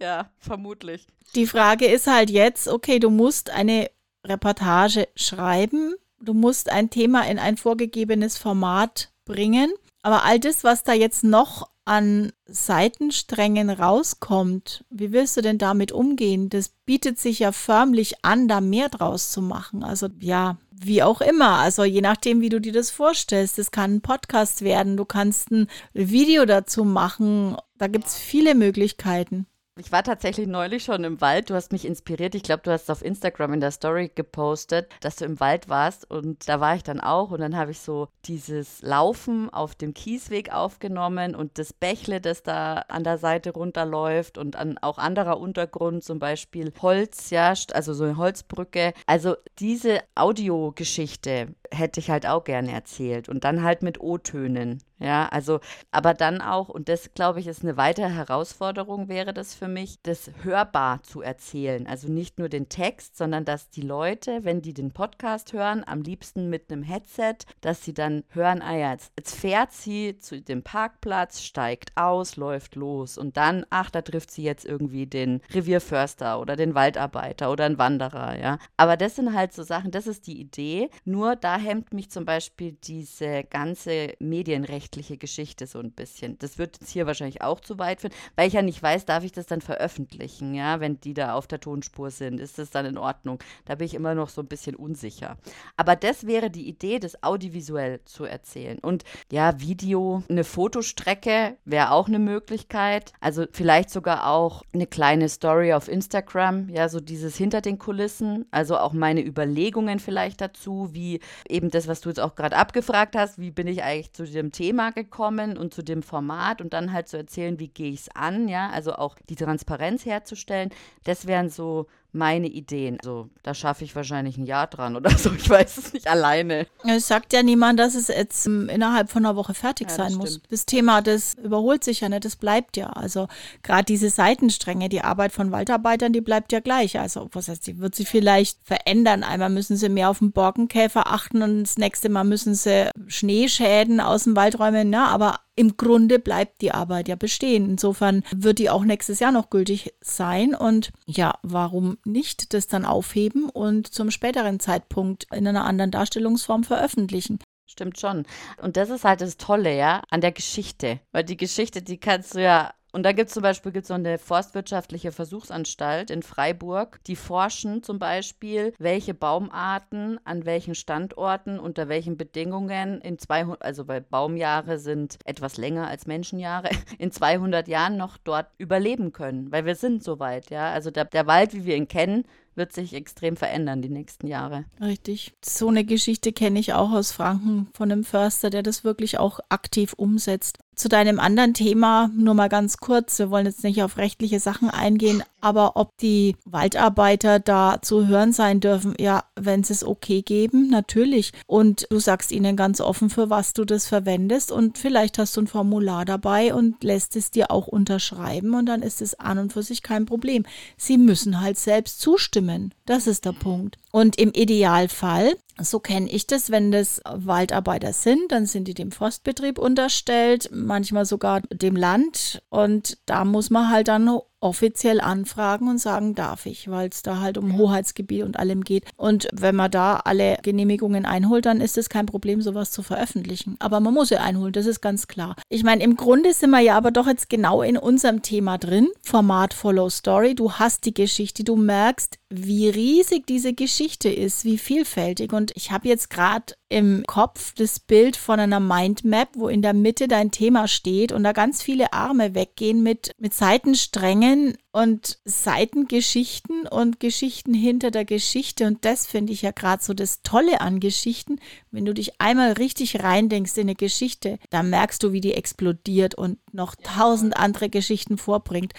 Ja, 0.00 0.30
vermutlich. 0.38 1.06
Die 1.34 1.46
Frage 1.46 1.86
ist 1.86 2.06
halt 2.06 2.30
jetzt, 2.30 2.68
okay, 2.68 2.98
du 2.98 3.10
musst 3.10 3.50
eine 3.50 3.90
Reportage 4.24 5.08
schreiben, 5.16 5.94
du 6.26 6.34
musst 6.34 6.70
ein 6.70 6.90
Thema 6.90 7.26
in 7.26 7.38
ein 7.38 7.56
vorgegebenes 7.56 8.36
Format 8.36 9.10
bringen. 9.24 9.72
Aber 10.02 10.24
all 10.24 10.38
das, 10.38 10.64
was 10.64 10.84
da 10.84 10.92
jetzt 10.92 11.24
noch 11.24 11.70
an 11.84 12.32
Seitensträngen 12.46 13.70
rauskommt, 13.70 14.84
wie 14.90 15.12
willst 15.12 15.36
du 15.36 15.40
denn 15.40 15.58
damit 15.58 15.92
umgehen? 15.92 16.48
Das 16.50 16.68
bietet 16.68 17.18
sich 17.18 17.38
ja 17.38 17.52
förmlich 17.52 18.24
an, 18.24 18.48
da 18.48 18.60
mehr 18.60 18.88
draus 18.88 19.30
zu 19.30 19.40
machen. 19.40 19.82
Also 19.82 20.08
ja, 20.20 20.58
wie 20.70 21.02
auch 21.02 21.20
immer. 21.20 21.58
Also 21.58 21.84
je 21.84 22.00
nachdem, 22.00 22.40
wie 22.40 22.48
du 22.48 22.60
dir 22.60 22.72
das 22.72 22.90
vorstellst. 22.90 23.58
Es 23.58 23.70
kann 23.70 23.96
ein 23.96 24.00
Podcast 24.00 24.62
werden, 24.62 24.96
du 24.96 25.04
kannst 25.04 25.50
ein 25.50 25.68
Video 25.92 26.44
dazu 26.44 26.84
machen. 26.84 27.56
Da 27.78 27.86
gibt 27.86 28.06
es 28.06 28.16
viele 28.16 28.54
Möglichkeiten. 28.54 29.46
Ich 29.78 29.92
war 29.92 30.02
tatsächlich 30.02 30.46
neulich 30.46 30.84
schon 30.84 31.04
im 31.04 31.20
Wald. 31.20 31.50
Du 31.50 31.54
hast 31.54 31.70
mich 31.70 31.84
inspiriert. 31.84 32.34
Ich 32.34 32.42
glaube, 32.42 32.62
du 32.62 32.72
hast 32.72 32.90
auf 32.90 33.04
Instagram 33.04 33.52
in 33.52 33.60
der 33.60 33.72
Story 33.72 34.10
gepostet, 34.14 34.90
dass 35.00 35.16
du 35.16 35.26
im 35.26 35.38
Wald 35.38 35.68
warst. 35.68 36.10
Und 36.10 36.48
da 36.48 36.60
war 36.60 36.76
ich 36.76 36.82
dann 36.82 36.98
auch. 36.98 37.30
Und 37.30 37.40
dann 37.40 37.58
habe 37.58 37.72
ich 37.72 37.80
so 37.80 38.08
dieses 38.24 38.80
Laufen 38.80 39.50
auf 39.50 39.74
dem 39.74 39.92
Kiesweg 39.92 40.50
aufgenommen 40.50 41.34
und 41.34 41.58
das 41.58 41.74
Bächle, 41.74 42.22
das 42.22 42.42
da 42.42 42.86
an 42.88 43.04
der 43.04 43.18
Seite 43.18 43.50
runterläuft 43.50 44.38
und 44.38 44.56
an 44.56 44.78
auch 44.78 44.96
anderer 44.96 45.38
Untergrund, 45.38 46.02
zum 46.02 46.20
Beispiel 46.20 46.72
Holz, 46.80 47.28
ja, 47.28 47.52
also 47.74 47.92
so 47.92 48.04
eine 48.04 48.16
Holzbrücke. 48.16 48.94
Also 49.06 49.36
diese 49.58 50.00
Audiogeschichte 50.14 51.48
hätte 51.70 52.00
ich 52.00 52.10
halt 52.10 52.26
auch 52.26 52.44
gerne 52.44 52.72
erzählt. 52.72 53.28
Und 53.28 53.44
dann 53.44 53.62
halt 53.62 53.82
mit 53.82 54.00
O-Tönen. 54.00 54.82
Ja, 54.98 55.28
also, 55.28 55.60
aber 55.90 56.14
dann 56.14 56.40
auch, 56.40 56.70
und 56.70 56.88
das 56.88 57.12
glaube 57.12 57.38
ich 57.40 57.46
ist 57.46 57.62
eine 57.62 57.76
weitere 57.76 58.08
Herausforderung, 58.08 59.08
wäre 59.08 59.34
das 59.34 59.54
für 59.54 59.68
mich, 59.68 60.00
das 60.02 60.30
hörbar 60.42 61.02
zu 61.02 61.20
erzählen. 61.20 61.86
Also 61.86 62.10
nicht 62.10 62.38
nur 62.38 62.48
den 62.48 62.70
Text, 62.70 63.18
sondern 63.18 63.44
dass 63.44 63.68
die 63.68 63.82
Leute, 63.82 64.44
wenn 64.44 64.62
die 64.62 64.72
den 64.72 64.92
Podcast 64.92 65.52
hören, 65.52 65.84
am 65.86 66.00
liebsten 66.00 66.48
mit 66.48 66.72
einem 66.72 66.82
Headset, 66.82 67.36
dass 67.60 67.84
sie 67.84 67.92
dann 67.92 68.24
hören, 68.30 68.62
ah 68.62 68.74
ja, 68.74 68.92
jetzt, 68.92 69.12
jetzt 69.18 69.34
fährt 69.34 69.72
sie 69.72 70.16
zu 70.18 70.40
dem 70.40 70.62
Parkplatz, 70.62 71.42
steigt 71.42 71.92
aus, 71.94 72.36
läuft 72.36 72.74
los 72.74 73.18
und 73.18 73.36
dann, 73.36 73.66
ach, 73.68 73.90
da 73.90 74.00
trifft 74.00 74.30
sie 74.30 74.44
jetzt 74.44 74.64
irgendwie 74.64 75.06
den 75.06 75.42
Revierförster 75.52 76.40
oder 76.40 76.56
den 76.56 76.74
Waldarbeiter 76.74 77.50
oder 77.50 77.66
einen 77.66 77.78
Wanderer, 77.78 78.38
ja. 78.38 78.58
Aber 78.78 78.96
das 78.96 79.16
sind 79.16 79.34
halt 79.34 79.52
so 79.52 79.62
Sachen, 79.62 79.90
das 79.90 80.06
ist 80.06 80.26
die 80.26 80.40
Idee. 80.40 80.88
Nur 81.04 81.36
da 81.36 81.55
hemmt 81.58 81.92
mich 81.92 82.10
zum 82.10 82.24
Beispiel 82.24 82.76
diese 82.82 83.44
ganze 83.44 84.14
Medienrecht 84.18 84.76
rechtliche 84.76 85.16
Geschichte 85.16 85.66
so 85.66 85.80
ein 85.80 85.90
bisschen. 85.90 86.38
Das 86.38 86.58
wird 86.58 86.78
jetzt 86.80 86.90
hier 86.90 87.06
wahrscheinlich 87.06 87.42
auch 87.42 87.60
zu 87.60 87.78
weit 87.78 88.00
führen, 88.00 88.12
weil 88.36 88.48
ich 88.48 88.54
ja 88.54 88.62
nicht 88.62 88.82
weiß, 88.82 89.04
darf 89.04 89.24
ich 89.24 89.32
das 89.32 89.46
dann 89.46 89.60
veröffentlichen, 89.60 90.54
ja, 90.54 90.80
wenn 90.80 91.00
die 91.00 91.14
da 91.14 91.34
auf 91.34 91.46
der 91.46 91.60
Tonspur 91.60 92.10
sind, 92.10 92.38
ist 92.38 92.58
das 92.58 92.70
dann 92.70 92.86
in 92.86 92.98
Ordnung? 92.98 93.38
Da 93.64 93.74
bin 93.74 93.86
ich 93.86 93.94
immer 93.94 94.14
noch 94.14 94.28
so 94.28 94.42
ein 94.42 94.46
bisschen 94.46 94.76
unsicher. 94.76 95.38
Aber 95.76 95.96
das 95.96 96.26
wäre 96.26 96.50
die 96.50 96.68
Idee, 96.68 96.98
das 96.98 97.22
audiovisuell 97.22 98.00
zu 98.04 98.24
erzählen. 98.24 98.78
Und 98.78 99.04
ja, 99.32 99.58
Video, 99.60 100.22
eine 100.28 100.44
Fotostrecke 100.44 101.56
wäre 101.64 101.90
auch 101.90 102.08
eine 102.08 102.18
Möglichkeit. 102.18 103.12
Also 103.20 103.46
vielleicht 103.50 103.90
sogar 103.90 104.26
auch 104.28 104.62
eine 104.72 104.86
kleine 104.86 105.28
Story 105.28 105.72
auf 105.72 105.88
Instagram, 105.88 106.68
ja, 106.68 106.88
so 106.88 107.00
dieses 107.00 107.36
hinter 107.36 107.60
den 107.60 107.78
Kulissen, 107.78 108.46
also 108.50 108.78
auch 108.78 108.92
meine 108.92 109.24
Überlegungen 109.24 109.98
vielleicht 109.98 110.40
dazu, 110.40 110.90
wie 110.92 111.20
eben 111.48 111.70
das, 111.70 111.88
was 111.88 112.00
du 112.00 112.08
jetzt 112.08 112.20
auch 112.20 112.34
gerade 112.34 112.56
abgefragt 112.56 113.16
hast, 113.16 113.38
wie 113.38 113.50
bin 113.50 113.66
ich 113.66 113.82
eigentlich 113.82 114.12
zu 114.12 114.24
dem 114.24 114.52
Thema 114.52 114.90
gekommen 114.90 115.56
und 115.56 115.74
zu 115.74 115.82
dem 115.82 116.02
Format 116.02 116.60
und 116.60 116.72
dann 116.72 116.92
halt 116.92 117.08
zu 117.08 117.16
erzählen, 117.16 117.58
wie 117.58 117.68
gehe 117.68 117.90
ich 117.92 118.00
es 118.00 118.08
an, 118.14 118.48
ja, 118.48 118.70
also 118.70 118.94
auch 118.94 119.16
die 119.28 119.36
Transparenz 119.36 120.04
herzustellen. 120.04 120.70
Das 121.04 121.26
wären 121.26 121.48
so 121.48 121.86
meine 122.16 122.48
Ideen. 122.48 122.98
Also 123.00 123.28
da 123.42 123.54
schaffe 123.54 123.84
ich 123.84 123.94
wahrscheinlich 123.94 124.36
ein 124.36 124.46
Jahr 124.46 124.66
dran 124.66 124.96
oder 124.96 125.10
so. 125.10 125.32
Ich 125.32 125.48
weiß 125.48 125.78
es 125.78 125.92
nicht 125.92 126.08
alleine. 126.08 126.66
Es 126.84 127.06
sagt 127.06 127.32
ja 127.32 127.42
niemand, 127.42 127.78
dass 127.78 127.94
es 127.94 128.08
jetzt 128.08 128.46
um, 128.46 128.68
innerhalb 128.68 129.10
von 129.10 129.24
einer 129.24 129.36
Woche 129.36 129.54
fertig 129.54 129.88
ja, 129.90 129.94
sein 129.94 130.14
muss. 130.14 130.30
Stimmt. 130.30 130.52
Das 130.52 130.66
Thema, 130.66 131.02
das 131.02 131.34
überholt 131.34 131.84
sich 131.84 132.00
ja 132.00 132.08
nicht, 132.08 132.24
das 132.24 132.36
bleibt 132.36 132.76
ja. 132.76 132.88
Also 132.88 133.28
gerade 133.62 133.84
diese 133.84 134.10
Seitenstränge, 134.10 134.88
die 134.88 135.02
Arbeit 135.02 135.32
von 135.32 135.52
Waldarbeitern, 135.52 136.12
die 136.12 136.20
bleibt 136.20 136.52
ja 136.52 136.60
gleich. 136.60 136.98
Also 136.98 137.28
was 137.32 137.48
heißt, 137.48 137.66
die 137.66 137.78
wird 137.78 137.94
sich 137.94 138.08
vielleicht 138.08 138.58
verändern. 138.64 139.22
Einmal 139.22 139.50
müssen 139.50 139.76
sie 139.76 139.88
mehr 139.88 140.10
auf 140.10 140.18
den 140.18 140.32
Borkenkäfer 140.32 141.06
achten 141.06 141.42
und 141.42 141.62
das 141.62 141.76
nächste 141.76 142.08
Mal 142.08 142.24
müssen 142.24 142.54
sie 142.54 142.90
Schneeschäden 143.06 144.00
aus 144.00 144.24
dem 144.24 144.36
Wald 144.36 144.58
räumen. 144.58 144.90
Na, 144.90 145.08
aber 145.08 145.40
im 145.56 145.76
Grunde 145.76 146.18
bleibt 146.18 146.60
die 146.60 146.72
Arbeit 146.72 147.08
ja 147.08 147.16
bestehen. 147.16 147.68
Insofern 147.70 148.22
wird 148.30 148.58
die 148.58 148.70
auch 148.70 148.84
nächstes 148.84 149.18
Jahr 149.18 149.32
noch 149.32 149.50
gültig 149.50 149.94
sein. 150.00 150.54
Und 150.54 150.92
ja, 151.06 151.38
warum 151.42 151.98
nicht 152.04 152.52
das 152.54 152.68
dann 152.68 152.84
aufheben 152.84 153.48
und 153.48 153.92
zum 153.92 154.10
späteren 154.10 154.60
Zeitpunkt 154.60 155.26
in 155.32 155.48
einer 155.48 155.64
anderen 155.64 155.90
Darstellungsform 155.90 156.62
veröffentlichen? 156.62 157.38
Stimmt 157.66 157.98
schon. 157.98 158.26
Und 158.62 158.76
das 158.76 158.90
ist 158.90 159.04
halt 159.04 159.22
das 159.22 159.38
Tolle, 159.38 159.76
ja, 159.76 160.02
an 160.10 160.20
der 160.20 160.32
Geschichte. 160.32 161.00
Weil 161.10 161.24
die 161.24 161.36
Geschichte, 161.36 161.82
die 161.82 161.98
kannst 161.98 162.34
du 162.34 162.42
ja 162.42 162.72
und 162.96 163.02
da 163.02 163.12
gibt 163.12 163.28
es 163.28 163.34
zum 163.34 163.42
Beispiel 163.42 163.72
gibt's 163.72 163.90
noch 163.90 163.96
eine 163.96 164.16
forstwirtschaftliche 164.16 165.12
Versuchsanstalt 165.12 166.10
in 166.10 166.22
Freiburg, 166.22 166.98
die 167.06 167.14
forschen 167.14 167.82
zum 167.82 167.98
Beispiel, 167.98 168.72
welche 168.78 169.12
Baumarten 169.12 170.18
an 170.24 170.46
welchen 170.46 170.74
Standorten 170.74 171.58
unter 171.58 171.90
welchen 171.90 172.16
Bedingungen 172.16 173.02
in 173.02 173.18
200, 173.18 173.60
also 173.60 173.86
weil 173.86 174.00
Baumjahre 174.00 174.78
sind 174.78 175.18
etwas 175.26 175.58
länger 175.58 175.88
als 175.88 176.06
Menschenjahre, 176.06 176.70
in 176.98 177.12
200 177.12 177.68
Jahren 177.68 177.98
noch 177.98 178.16
dort 178.16 178.46
überleben 178.56 179.12
können, 179.12 179.52
weil 179.52 179.66
wir 179.66 179.74
sind 179.74 180.02
soweit, 180.02 180.48
ja. 180.48 180.70
Also 180.70 180.90
der, 180.90 181.04
der 181.04 181.26
Wald, 181.26 181.52
wie 181.52 181.66
wir 181.66 181.76
ihn 181.76 181.88
kennen, 181.88 182.24
wird 182.56 182.72
sich 182.72 182.94
extrem 182.94 183.36
verändern 183.36 183.82
die 183.82 183.88
nächsten 183.88 184.26
Jahre. 184.26 184.64
Richtig. 184.80 185.32
So 185.44 185.68
eine 185.68 185.84
Geschichte 185.84 186.32
kenne 186.32 186.58
ich 186.58 186.72
auch 186.74 186.92
aus 186.92 187.12
Franken 187.12 187.68
von 187.74 187.90
einem 187.90 188.04
Förster, 188.04 188.50
der 188.50 188.62
das 188.62 188.84
wirklich 188.84 189.18
auch 189.18 189.40
aktiv 189.48 189.92
umsetzt. 189.94 190.58
Zu 190.74 190.90
deinem 190.90 191.18
anderen 191.20 191.54
Thema 191.54 192.10
nur 192.14 192.34
mal 192.34 192.50
ganz 192.50 192.76
kurz. 192.76 193.18
Wir 193.18 193.30
wollen 193.30 193.46
jetzt 193.46 193.64
nicht 193.64 193.82
auf 193.82 193.96
rechtliche 193.96 194.40
Sachen 194.40 194.68
eingehen, 194.68 195.22
aber 195.40 195.76
ob 195.76 195.96
die 195.96 196.36
Waldarbeiter 196.44 197.40
da 197.40 197.78
zu 197.80 198.06
hören 198.06 198.34
sein 198.34 198.60
dürfen, 198.60 198.94
ja, 198.98 199.24
wenn 199.36 199.64
sie 199.64 199.72
es 199.72 199.84
okay 199.84 200.20
geben, 200.20 200.68
natürlich. 200.68 201.32
Und 201.46 201.86
du 201.88 201.98
sagst 201.98 202.30
ihnen 202.30 202.56
ganz 202.56 202.82
offen, 202.82 203.08
für 203.08 203.30
was 203.30 203.54
du 203.54 203.64
das 203.64 203.86
verwendest. 203.86 204.52
Und 204.52 204.76
vielleicht 204.76 205.16
hast 205.16 205.34
du 205.38 205.42
ein 205.42 205.46
Formular 205.46 206.04
dabei 206.04 206.52
und 206.52 206.84
lässt 206.84 207.16
es 207.16 207.30
dir 207.30 207.50
auch 207.50 207.68
unterschreiben 207.68 208.54
und 208.54 208.66
dann 208.66 208.82
ist 208.82 209.00
es 209.00 209.18
an 209.18 209.38
und 209.38 209.54
für 209.54 209.62
sich 209.62 209.82
kein 209.82 210.04
Problem. 210.04 210.44
Sie 210.76 210.98
müssen 210.98 211.40
halt 211.40 211.56
selbst 211.58 212.02
zustimmen. 212.02 212.45
Das 212.86 213.06
ist 213.06 213.24
der 213.24 213.32
Punkt. 213.32 213.76
Und 213.92 214.18
im 214.18 214.32
Idealfall 214.32 215.34
so 215.58 215.80
kenne 215.80 216.10
ich 216.10 216.26
das, 216.26 216.50
wenn 216.50 216.70
das 216.70 217.00
Waldarbeiter 217.04 217.92
sind, 217.92 218.30
dann 218.30 218.46
sind 218.46 218.68
die 218.68 218.74
dem 218.74 218.92
Forstbetrieb 218.92 219.58
unterstellt, 219.58 220.50
manchmal 220.52 221.06
sogar 221.06 221.40
dem 221.50 221.76
Land. 221.76 222.42
Und 222.50 222.98
da 223.06 223.24
muss 223.24 223.50
man 223.50 223.70
halt 223.70 223.88
dann 223.88 224.04
offiziell 224.40 225.00
anfragen 225.00 225.68
und 225.68 225.78
sagen, 225.78 226.14
darf 226.14 226.46
ich, 226.46 226.70
weil 226.70 226.88
es 226.88 227.02
da 227.02 227.20
halt 227.20 227.38
um 227.38 227.56
Hoheitsgebiet 227.56 228.22
und 228.22 228.38
allem 228.38 228.64
geht. 228.64 228.84
Und 228.96 229.28
wenn 229.32 229.56
man 229.56 229.70
da 229.70 229.96
alle 230.04 230.38
Genehmigungen 230.42 231.04
einholt, 231.06 231.46
dann 231.46 231.60
ist 231.60 231.78
es 231.78 231.88
kein 231.88 232.06
Problem, 232.06 232.42
sowas 232.42 232.70
zu 232.70 232.82
veröffentlichen. 232.82 233.56
Aber 233.58 233.80
man 233.80 233.94
muss 233.94 234.08
sie 234.08 234.18
einholen, 234.18 234.52
das 234.52 234.66
ist 234.66 234.80
ganz 234.80 235.06
klar. 235.06 235.36
Ich 235.48 235.64
meine, 235.64 235.82
im 235.82 235.96
Grunde 235.96 236.32
sind 236.32 236.50
wir 236.50 236.60
ja 236.60 236.76
aber 236.76 236.90
doch 236.90 237.06
jetzt 237.06 237.28
genau 237.28 237.62
in 237.62 237.76
unserem 237.76 238.22
Thema 238.22 238.58
drin. 238.58 238.88
Format 239.02 239.54
Follow 239.54 239.88
Story. 239.88 240.34
Du 240.34 240.52
hast 240.52 240.84
die 240.84 240.94
Geschichte, 240.94 241.42
du 241.42 241.56
merkst, 241.56 242.18
wie 242.28 242.68
riesig 242.68 243.26
diese 243.26 243.54
Geschichte 243.54 244.08
ist, 244.08 244.44
wie 244.44 244.58
vielfältig. 244.58 245.32
Und 245.32 245.52
ich 245.54 245.70
habe 245.70 245.88
jetzt 245.88 246.10
gerade 246.10 246.54
im 246.68 247.04
Kopf 247.06 247.54
das 247.54 247.78
Bild 247.78 248.16
von 248.16 248.40
einer 248.40 248.58
Mindmap, 248.58 249.28
wo 249.34 249.48
in 249.48 249.62
der 249.62 249.72
Mitte 249.72 250.08
dein 250.08 250.32
Thema 250.32 250.66
steht 250.66 251.12
und 251.12 251.22
da 251.22 251.32
ganz 251.32 251.62
viele 251.62 251.92
Arme 251.92 252.34
weggehen 252.34 252.82
mit, 252.82 253.12
mit 253.18 253.34
Seitensträngen 253.34 254.58
und 254.72 255.18
Seitengeschichten 255.24 256.66
und 256.66 256.98
Geschichten 256.98 257.54
hinter 257.54 257.92
der 257.92 258.04
Geschichte. 258.04 258.66
Und 258.66 258.84
das 258.84 259.06
finde 259.06 259.32
ich 259.32 259.42
ja 259.42 259.52
gerade 259.52 259.82
so 259.82 259.94
das 259.94 260.22
Tolle 260.22 260.60
an 260.60 260.80
Geschichten. 260.80 261.38
Wenn 261.70 261.84
du 261.84 261.94
dich 261.94 262.20
einmal 262.20 262.52
richtig 262.52 263.02
reindenkst 263.02 263.56
in 263.56 263.62
eine 263.62 263.76
Geschichte, 263.76 264.38
dann 264.50 264.68
merkst 264.68 265.02
du, 265.02 265.12
wie 265.12 265.20
die 265.20 265.34
explodiert 265.34 266.16
und 266.16 266.38
noch 266.52 266.74
tausend 266.74 267.36
andere 267.36 267.70
Geschichten 267.70 268.18
vorbringt. 268.18 268.72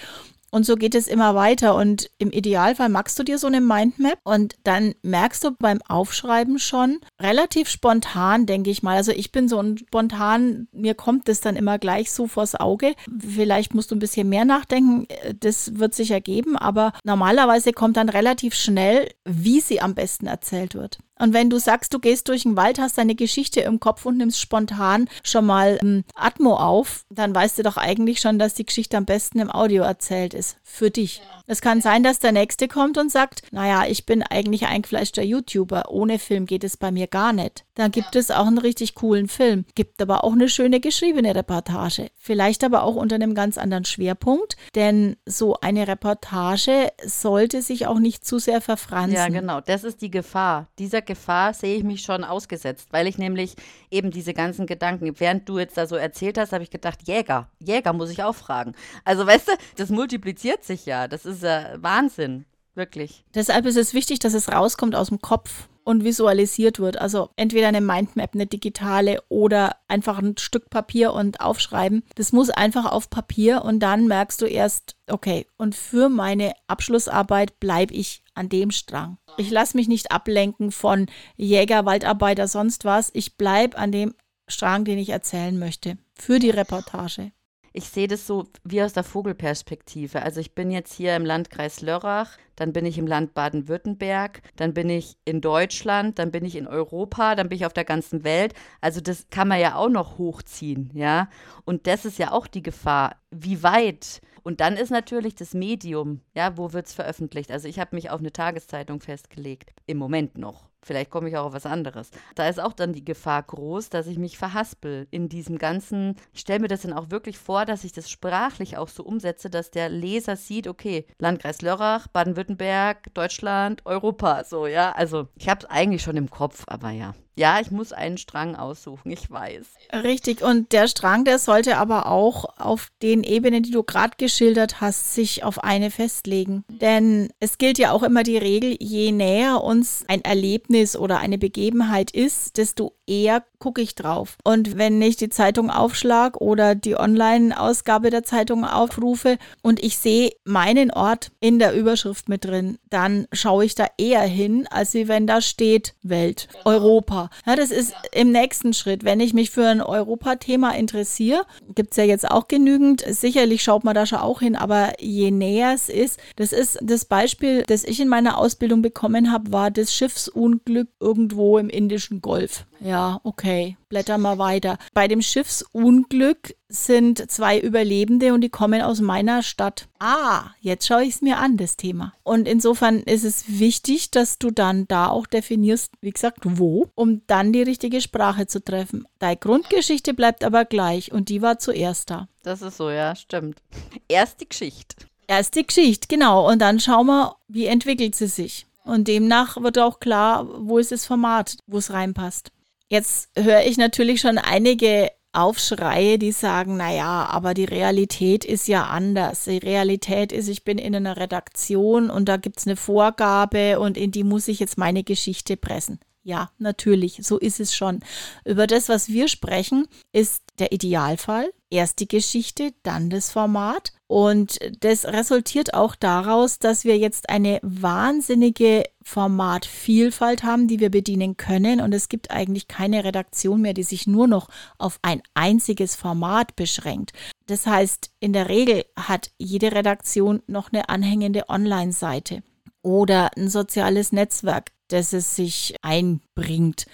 Und 0.51 0.66
so 0.66 0.75
geht 0.75 0.96
es 0.96 1.08
immer 1.08 1.36
weiter. 1.36 1.75
Und 1.75 2.10
im 2.18 2.32
Idealfall 2.32 2.89
machst 2.89 3.20
du 3.20 3.24
dir 3.24 3.38
so 3.38 3.48
eine 3.48 3.62
Mindmap 3.62 4.20
und 4.24 4.56
dann 4.63 4.96
merkst 5.01 5.44
du 5.44 5.51
beim 5.51 5.82
Aufschreiben 5.88 6.60
schon 6.60 7.00
relativ 7.22 7.70
spontan, 7.70 8.46
denke 8.46 8.70
ich 8.70 8.84
mal. 8.84 8.98
Also 8.98 9.12
ich 9.12 9.32
bin 9.32 9.48
so 9.50 9.60
ein 9.60 9.77
spontan, 9.77 10.68
mir 10.72 10.96
kommt 10.96 11.27
das 11.27 11.42
dann 11.42 11.56
immer 11.56 11.80
gleich 11.80 12.12
so 12.12 12.27
vors 12.27 12.56
Auge. 12.56 12.94
Vielleicht 13.20 13.75
musst 13.75 13.92
du 13.92 13.96
ein 13.96 14.00
bisschen 14.00 14.30
mehr 14.30 14.46
nachdenken, 14.46 15.08
das 15.39 15.80
wird 15.80 15.94
sich 15.94 16.12
ergeben, 16.12 16.58
aber 16.58 16.94
normalerweise 17.04 17.74
kommt 17.74 17.98
dann 17.98 18.10
relativ 18.10 18.56
schnell, 18.56 19.10
wie 19.25 19.60
sie 19.60 19.82
am 19.82 19.96
besten 19.96 20.27
erzählt 20.27 20.75
wird. 20.75 21.00
Und 21.20 21.34
wenn 21.34 21.50
du 21.50 21.60
sagst, 21.60 21.94
du 21.94 22.00
gehst 22.00 22.28
durch 22.28 22.44
den 22.44 22.58
Wald, 22.58 22.80
hast 22.80 22.98
deine 22.98 23.16
Geschichte 23.16 23.62
im 23.62 23.80
Kopf 23.80 24.06
und 24.06 24.18
nimmst 24.18 24.40
spontan 24.40 25.10
schon 25.24 25.46
mal 25.46 25.80
ähm, 25.82 26.04
Atmo 26.16 26.56
auf, 26.56 27.06
dann 27.10 27.34
weißt 27.34 27.60
du 27.60 27.64
doch 27.64 27.78
eigentlich 27.78 28.20
schon, 28.20 28.40
dass 28.40 28.54
die 28.54 28.66
Geschichte 28.66 28.98
am 28.98 29.06
besten 29.06 29.40
im 29.40 29.52
Audio 29.52 29.84
erzählt 29.84 30.34
ist. 30.34 30.58
Für 30.64 30.92
dich. 30.92 31.22
Es 31.48 31.62
kann 31.62 31.82
sein, 31.82 32.04
dass 32.04 32.20
der 32.20 32.34
Nächste 32.34 32.68
kommt 32.68 32.98
und 32.98 33.12
sagt, 33.12 33.42
naja, 33.52 33.86
ich 33.88 34.06
bin 34.06 34.22
eigentlich 34.22 34.68
eingefleischter 34.68 35.24
YouTuber. 35.24 35.90
Ohne 35.90 36.20
Film 36.20 36.46
geht 36.46 36.64
es 36.64 36.76
bei 36.76 36.92
mir 36.92 37.08
gar 37.08 37.32
nicht. 37.32 37.64
Dann 37.76 37.92
gibt 37.92 38.16
ja. 38.16 38.22
es 38.22 38.32
auch 38.32 38.48
einen 38.48 38.58
richtig 38.58 38.96
coolen 38.96 39.28
Film. 39.28 39.66
Gibt 39.76 40.02
aber 40.02 40.24
auch 40.24 40.34
eine 40.34 40.50
schöne 40.50 40.80
geschriebene 40.80 41.34
Reportage. 41.36 42.10
Vielleicht 42.18 42.64
aber 42.64 42.84
auch 42.84 42.96
unter 42.96 43.16
einem 43.16 43.34
ganz 43.34 43.58
anderen 43.58 43.86
Schwerpunkt, 43.86 44.58
denn 44.76 45.16
so 45.26 45.56
eine 45.62 45.88
Reportage 45.88 46.92
sollte 47.06 47.62
sich 47.62 47.88
auch 47.88 48.00
nicht 48.00 48.26
zu 48.26 48.40
sehr 48.40 48.60
verfransen. 48.60 49.16
Ja, 49.16 49.30
genau. 49.30 49.62
Das 49.62 49.84
ist 49.84 50.02
die 50.02 50.12
Gefahr. 50.12 50.68
Dieser 50.80 51.02
Gefahr 51.08 51.56
sehe 51.56 51.76
ich 51.76 51.84
mich 51.84 52.04
schon 52.04 52.24
ausgesetzt, 52.24 52.90
weil 52.92 53.08
ich 53.08 53.18
nämlich 53.18 53.56
eben 53.90 54.12
diese 54.12 54.36
ganzen 54.36 54.68
Gedanken, 54.68 55.20
während 55.20 55.50
du 55.50 55.58
jetzt 55.58 55.78
da 55.78 55.88
so 55.88 55.96
erzählt 55.96 56.38
hast, 56.38 56.54
habe 56.54 56.64
ich 56.64 56.70
gedacht, 56.70 57.08
Jäger. 57.08 57.50
Jäger 57.60 57.94
muss 57.94 58.12
ich 58.12 58.22
auch 58.22 58.36
fragen. 58.36 58.74
Also 59.04 59.26
weißt 59.26 59.48
du, 59.48 59.52
das 59.76 59.90
multipliziert 59.90 60.64
sich 60.64 60.86
ja. 60.86 61.08
Das 61.08 61.26
ist 61.26 61.44
äh, 61.44 61.78
Wahnsinn, 61.82 62.46
wirklich. 62.76 63.26
Deshalb 63.34 63.66
ist 63.66 63.78
es 63.78 63.96
wichtig, 63.96 64.20
dass 64.20 64.36
es 64.36 64.52
rauskommt 64.52 64.96
aus 64.96 65.08
dem 65.08 65.20
Kopf 65.20 65.68
und 65.88 66.04
visualisiert 66.04 66.80
wird. 66.80 67.00
Also 67.00 67.30
entweder 67.38 67.70
eine 67.70 67.80
Mindmap, 67.80 68.32
eine 68.34 68.46
digitale 68.46 69.22
oder 69.30 69.78
einfach 69.88 70.18
ein 70.18 70.36
Stück 70.38 70.70
Papier 70.70 71.14
und 71.14 71.40
aufschreiben. 71.40 72.04
Das 72.16 72.34
muss 72.34 72.50
einfach 72.50 72.92
auf 72.92 73.10
Papier 73.10 73.64
und 73.64 73.80
dann 73.80 74.06
merkst 74.06 74.42
du 74.42 74.48
erst, 74.48 74.98
okay, 75.10 75.48
und 75.56 75.76
für 75.76 76.10
meine 76.10 76.52
Abschlussarbeit 76.68 77.62
bleibe 77.62 77.94
ich 77.94 78.22
an 78.38 78.50
dem 78.50 78.72
Strang. 78.72 79.17
Ich 79.38 79.51
lasse 79.51 79.77
mich 79.77 79.88
nicht 79.88 80.12
ablenken 80.12 80.72
von 80.72 81.08
Jäger, 81.36 81.86
Waldarbeiter, 81.86 82.48
sonst 82.48 82.86
was. 82.86 83.10
Ich 83.13 83.38
bleibe 83.38 83.77
an 83.77 83.91
dem 83.91 84.13
Strang, 84.48 84.86
den 84.86 84.98
ich 84.98 85.10
erzählen 85.10 85.58
möchte. 85.58 85.98
Für 86.13 86.39
die 86.39 86.50
Reportage 86.50 87.32
ich 87.77 87.89
sehe 87.89 88.08
das 88.08 88.25
so 88.25 88.46
wie 88.63 88.82
aus 88.82 88.94
der 88.94 89.03
Vogelperspektive. 89.03 90.24
Also 90.24 90.39
ich 90.39 90.56
bin 90.56 90.72
jetzt 90.72 90.94
hier 90.94 91.15
im 91.15 91.25
Landkreis 91.25 91.82
Lörrach, 91.82 92.36
dann 92.56 92.74
bin 92.74 92.88
ich 92.88 92.98
im 92.98 93.06
Land 93.06 93.36
Baden-Württemberg, 93.36 94.41
dann 94.56 94.74
bin 94.74 94.89
ich 94.89 95.15
in 95.25 95.41
Deutschland, 95.41 96.17
dann 96.17 96.32
bin 96.32 96.44
ich 96.44 96.56
in 96.56 96.65
Europa, 96.65 97.36
dann 97.36 97.50
bin 97.50 97.58
ich 97.58 97.67
auf 97.67 97.74
der 97.74 97.86
ganzen 97.86 98.24
Welt. 98.24 98.56
Also 98.82 99.00
das 99.00 99.27
kann 99.29 99.48
man 99.48 99.60
ja 99.60 99.75
auch 99.75 99.89
noch 99.89 100.17
hochziehen, 100.17 100.89
ja. 100.96 101.29
Und 101.65 101.86
das 101.86 102.03
ist 102.06 102.17
ja 102.17 102.32
auch 102.32 102.48
die 102.48 102.63
Gefahr. 102.63 103.17
Wie 103.29 103.62
weit? 103.62 104.22
Und 104.48 104.62
dann 104.62 104.77
ist 104.77 104.92
natürlich 104.92 105.36
das 105.36 105.54
Medium, 105.54 106.22
ja, 106.34 106.56
wo 106.56 106.72
wird 106.72 106.86
es 106.86 106.94
veröffentlicht? 106.94 107.51
Also 107.51 107.67
ich 107.67 107.80
habe 107.80 107.93
mich 107.93 108.12
auf 108.12 108.22
eine 108.22 108.32
Tageszeitung 108.32 109.02
festgelegt, 109.02 109.74
im 109.88 109.98
Moment 109.98 110.38
noch. 110.38 110.69
Vielleicht 110.84 111.10
komme 111.10 111.30
ich 111.30 111.38
auch 111.38 111.46
auf 111.46 111.54
was 111.54 111.66
anderes. 111.66 112.12
Da 112.36 112.48
ist 112.48 112.60
auch 112.60 112.74
dann 112.74 112.94
die 112.94 113.04
Gefahr 113.04 113.44
groß, 113.44 113.90
dass 113.90 114.08
ich 114.08 114.18
mich 114.18 114.38
verhaspel 114.38 115.08
in 115.12 115.30
diesem 115.30 115.58
ganzen. 115.58 116.16
Ich 116.34 116.42
stelle 116.42 116.60
mir 116.60 116.68
das 116.68 116.84
dann 116.84 116.94
auch 116.94 117.10
wirklich 117.10 117.38
vor, 117.38 117.66
dass 117.66 117.84
ich 117.84 117.94
das 117.94 118.10
sprachlich 118.10 118.78
auch 118.78 118.88
so 118.88 119.04
umsetze, 119.04 119.50
dass 119.50 119.72
der 119.72 119.90
Leser 119.90 120.36
sieht, 120.36 120.68
okay, 120.68 121.06
Landkreis 121.20 121.62
Lörrach, 121.62 122.08
Baden-Württemberg, 122.08 123.13
Deutschland, 123.13 123.86
Europa, 123.86 124.44
so, 124.44 124.68
ja. 124.68 124.92
Also 124.92 125.28
ich 125.36 125.50
habe 125.50 125.62
es 125.62 125.70
eigentlich 125.70 126.04
schon 126.04 126.18
im 126.18 126.30
Kopf, 126.30 126.63
aber 126.68 126.92
ja. 126.92 127.13
Ja, 127.38 127.60
ich 127.62 127.70
muss 127.70 127.94
einen 127.94 128.18
Strang 128.18 128.56
aussuchen, 128.56 129.12
ich 129.12 129.30
weiß. 129.30 129.68
Richtig, 129.94 130.42
und 130.42 130.72
der 130.72 130.88
Strang, 130.88 131.24
der 131.24 131.38
sollte 131.38 131.78
aber 131.78 132.08
auch 132.08 132.46
auf 132.58 132.88
den 133.04 133.24
Ebenen, 133.24 133.62
die 133.62 133.70
du 133.70 133.84
gerade 133.84 134.13
geschildert 134.18 134.82
hast, 134.82 135.13
sich 135.13 135.44
auf 135.44 135.63
eine 135.63 135.92
festlegen. 135.92 136.66
Denn 136.68 137.30
es 137.40 137.60
gilt 137.60 137.78
ja 137.78 137.92
auch 137.92 138.02
immer 138.02 138.24
die 138.24 138.40
Regel, 138.40 138.76
je 138.80 139.12
näher 139.12 139.63
uns 139.63 140.04
ein 140.08 140.24
Erlebnis 140.24 140.66
oder 140.97 141.19
eine 141.19 141.38
Begebenheit 141.38 142.12
ist, 142.12 142.58
desto 142.58 142.97
eher 143.08 143.43
gucke 143.60 143.82
ich 143.82 143.96
drauf. 143.96 144.38
Und 144.43 144.78
wenn 144.78 145.02
ich 145.02 145.15
die 145.17 145.30
Zeitung 145.30 145.70
aufschlag 145.70 146.38
oder 146.38 146.76
die 146.76 146.96
Online-Ausgabe 146.96 148.10
der 148.10 148.24
Zeitung 148.24 148.65
aufrufe 148.65 149.38
und 149.62 149.84
ich 149.84 149.98
sehe 149.98 150.32
meinen 150.43 150.91
Ort 150.91 151.32
in 151.39 151.58
der 151.58 151.74
Überschrift 151.74 152.30
mit 152.30 152.46
drin, 152.46 152.78
dann 152.89 153.28
schaue 153.32 153.65
ich 153.65 153.76
da 153.76 153.88
eher 153.98 154.22
hin, 154.22 154.67
als 154.70 154.93
wie 154.93 155.08
wenn 155.08 155.26
da 155.26 155.41
steht 155.41 155.96
Welt, 156.04 156.48
Europa. 156.65 157.30
Ja, 157.46 157.56
das 157.56 157.72
ist 157.72 157.93
im 158.12 158.32
nächsten 158.32 158.74
Schritt. 158.74 159.04
Wenn 159.04 159.20
ich 159.20 159.34
mich 159.34 159.50
für 159.50 159.67
ein 159.67 159.82
Europa-Thema 159.82 160.76
interessiere, 160.76 161.46
gibt 161.74 161.91
es 161.91 161.98
ja 161.98 162.04
jetzt 162.04 162.30
auch 162.30 162.48
genügend. 162.48 163.04
Sicherlich 163.08 163.63
schaut 163.63 163.84
man 163.84 163.96
da 163.96 164.06
schon 164.06 164.20
auch 164.20 164.41
hin, 164.41 164.56
aber 164.56 164.93
je 165.00 165.32
näher 165.32 165.74
es 165.74 165.89
ist, 165.89 166.20
das 166.36 166.52
ist 166.52 166.78
das 166.82 167.06
Beispiel, 167.06 167.63
das 167.63 167.84
ich 167.84 168.00
in 168.00 168.08
meiner 168.08 168.38
Ausbildung 168.38 168.82
bekommen 168.82 169.32
habe, 169.32 169.52
war 169.52 169.72
das 169.72 169.93
Schiffsunglück 169.93 170.89
irgendwo 171.00 171.58
im 171.58 171.70
Indischen 171.70 172.22
Golf. 172.22 172.65
Ja, 172.80 173.20
okay, 173.24 173.78
blätter 173.90 174.18
mal 174.18 174.38
weiter. 174.38 174.78
Bei 174.94 175.08
dem 175.08 175.22
Schiffsunglück 175.22 176.56
sind 176.70 177.30
zwei 177.32 177.60
Überlebende 177.60 178.34
und 178.34 178.42
die 178.42 178.50
kommen 178.50 178.82
aus 178.82 179.02
meiner 179.02 179.42
Stadt. 179.42 179.88
Ah, 180.00 180.52
jetzt 180.62 180.86
schaue 180.86 181.04
ich 181.04 181.16
es 181.16 181.22
mir 181.22 181.38
an, 181.38 181.58
das 181.58 181.78
Thema. 181.78 182.13
Und 182.24 182.48
insofern 182.48 183.00
ist 183.00 183.24
es 183.24 183.60
wichtig, 183.60 184.12
dass 184.12 184.38
du 184.38 184.52
dann 184.52 184.88
da 184.88 185.08
auch 185.10 185.28
definierst, 185.28 185.92
wie 186.02 186.12
gesagt, 186.12 186.40
wo, 186.44 186.90
um 186.96 187.22
dann 187.28 187.54
die 187.54 187.63
richtige 187.63 188.02
Sprache 188.02 188.48
zu 188.48 188.63
treffen. 188.63 189.08
Deine 189.20 189.38
Grundgeschichte 189.38 190.13
bleibt 190.13 190.44
aber 190.44 190.66
gleich 190.66 191.12
und 191.12 191.30
die 191.30 191.42
war 191.42 191.60
zuerst 191.60 192.10
da. 192.10 192.28
Das 192.44 192.62
ist 192.62 192.78
so, 192.78 192.90
ja, 192.90 193.16
stimmt. 193.16 193.62
Erst 194.08 194.42
die 194.42 194.50
Geschichte. 194.50 194.96
Erst 195.28 195.56
die 195.56 195.66
Geschichte, 195.66 196.08
genau. 196.08 196.50
Und 196.50 196.60
dann 196.60 196.80
schauen 196.80 197.08
wir, 197.08 197.36
wie 197.48 197.66
entwickelt 197.66 198.16
sie 198.16 198.28
sich. 198.28 198.66
Und 198.86 199.10
demnach 199.10 199.62
wird 199.62 199.78
auch 199.80 200.00
klar, 200.00 200.48
wo 200.60 200.78
ist 200.78 200.94
das 200.94 201.06
Format, 201.06 201.58
wo 201.68 201.78
es 201.78 201.92
reinpasst. 201.92 202.52
Jetzt 202.89 203.30
höre 203.36 203.65
ich 203.65 203.78
natürlich 203.78 204.21
schon 204.21 204.38
einige 204.38 205.12
Aufschreie, 205.34 206.17
die 206.17 206.32
sagen, 206.32 206.78
naja, 206.78 207.28
aber 207.30 207.54
die 207.54 207.65
Realität 207.65 208.43
ist 208.43 208.67
ja 208.67 208.86
anders. 208.86 209.43
Die 209.43 209.58
Realität 209.58 210.32
ist, 210.32 210.47
ich 210.47 210.63
bin 210.63 210.78
in 210.78 210.95
einer 210.95 211.17
Redaktion 211.17 212.10
und 212.10 212.28
da 212.28 212.38
gibt 212.38 212.60
es 212.60 212.65
eine 212.65 212.76
Vorgabe 212.76 213.80
und 213.80 213.97
in 213.97 214.12
die 214.12 214.23
muss 214.23 214.47
ich 214.47 214.60
jetzt 214.60 214.78
meine 214.78 215.04
Geschichte 215.04 215.58
pressen. 215.58 216.00
Ja, 216.23 216.50
natürlich, 216.58 217.19
so 217.21 217.38
ist 217.38 217.60
es 217.60 217.76
schon. 217.76 218.02
Über 218.45 218.67
das, 218.67 218.89
was 218.89 219.10
wir 219.10 219.28
sprechen, 219.28 219.88
ist 220.12 220.43
der 220.60 220.71
Idealfall. 220.71 221.50
Erst 221.69 222.00
die 222.00 222.08
Geschichte, 222.08 222.73
dann 222.84 223.10
das 223.10 223.32
Format. 223.32 223.93
Und 224.08 224.58
das 224.80 225.06
resultiert 225.06 225.74
auch 225.74 225.93
daraus, 225.93 226.60
dass 226.60 226.86
wir 226.86 226.98
jetzt 226.98 227.30
eine 227.30 227.60
wahnsinnige 227.62 228.84
Formatvielfalt 229.04 230.43
haben, 230.43 230.70
die 230.70 230.80
wir 230.80 230.89
bedienen 230.89 231.36
können. 231.36 231.82
Und 231.82 231.93
es 231.93 232.08
gibt 232.08 232.32
eigentlich 232.32 232.70
keine 232.70 233.04
Redaktion 233.04 233.62
mehr, 233.62 233.74
die 233.74 233.84
sich 233.84 234.08
nur 234.08 234.28
noch 234.28 234.48
auf 234.78 235.00
ein 235.02 235.22
einziges 235.34 235.96
Format 235.96 236.56
beschränkt. 236.56 237.12
Das 237.48 237.67
heißt, 237.67 238.12
in 238.22 238.32
der 238.32 238.48
Regel 238.48 238.86
hat 238.98 239.32
jede 239.38 239.74
Redaktion 239.74 240.41
noch 240.48 240.72
eine 240.72 240.88
anhängende 240.88 241.50
Online-Seite 241.50 242.43
oder 242.82 243.32
ein 243.36 243.50
soziales 243.50 244.13
Netzwerk, 244.13 244.72
das 244.88 245.12
es 245.12 245.36
sich 245.36 245.76
einbringt. 245.82 246.86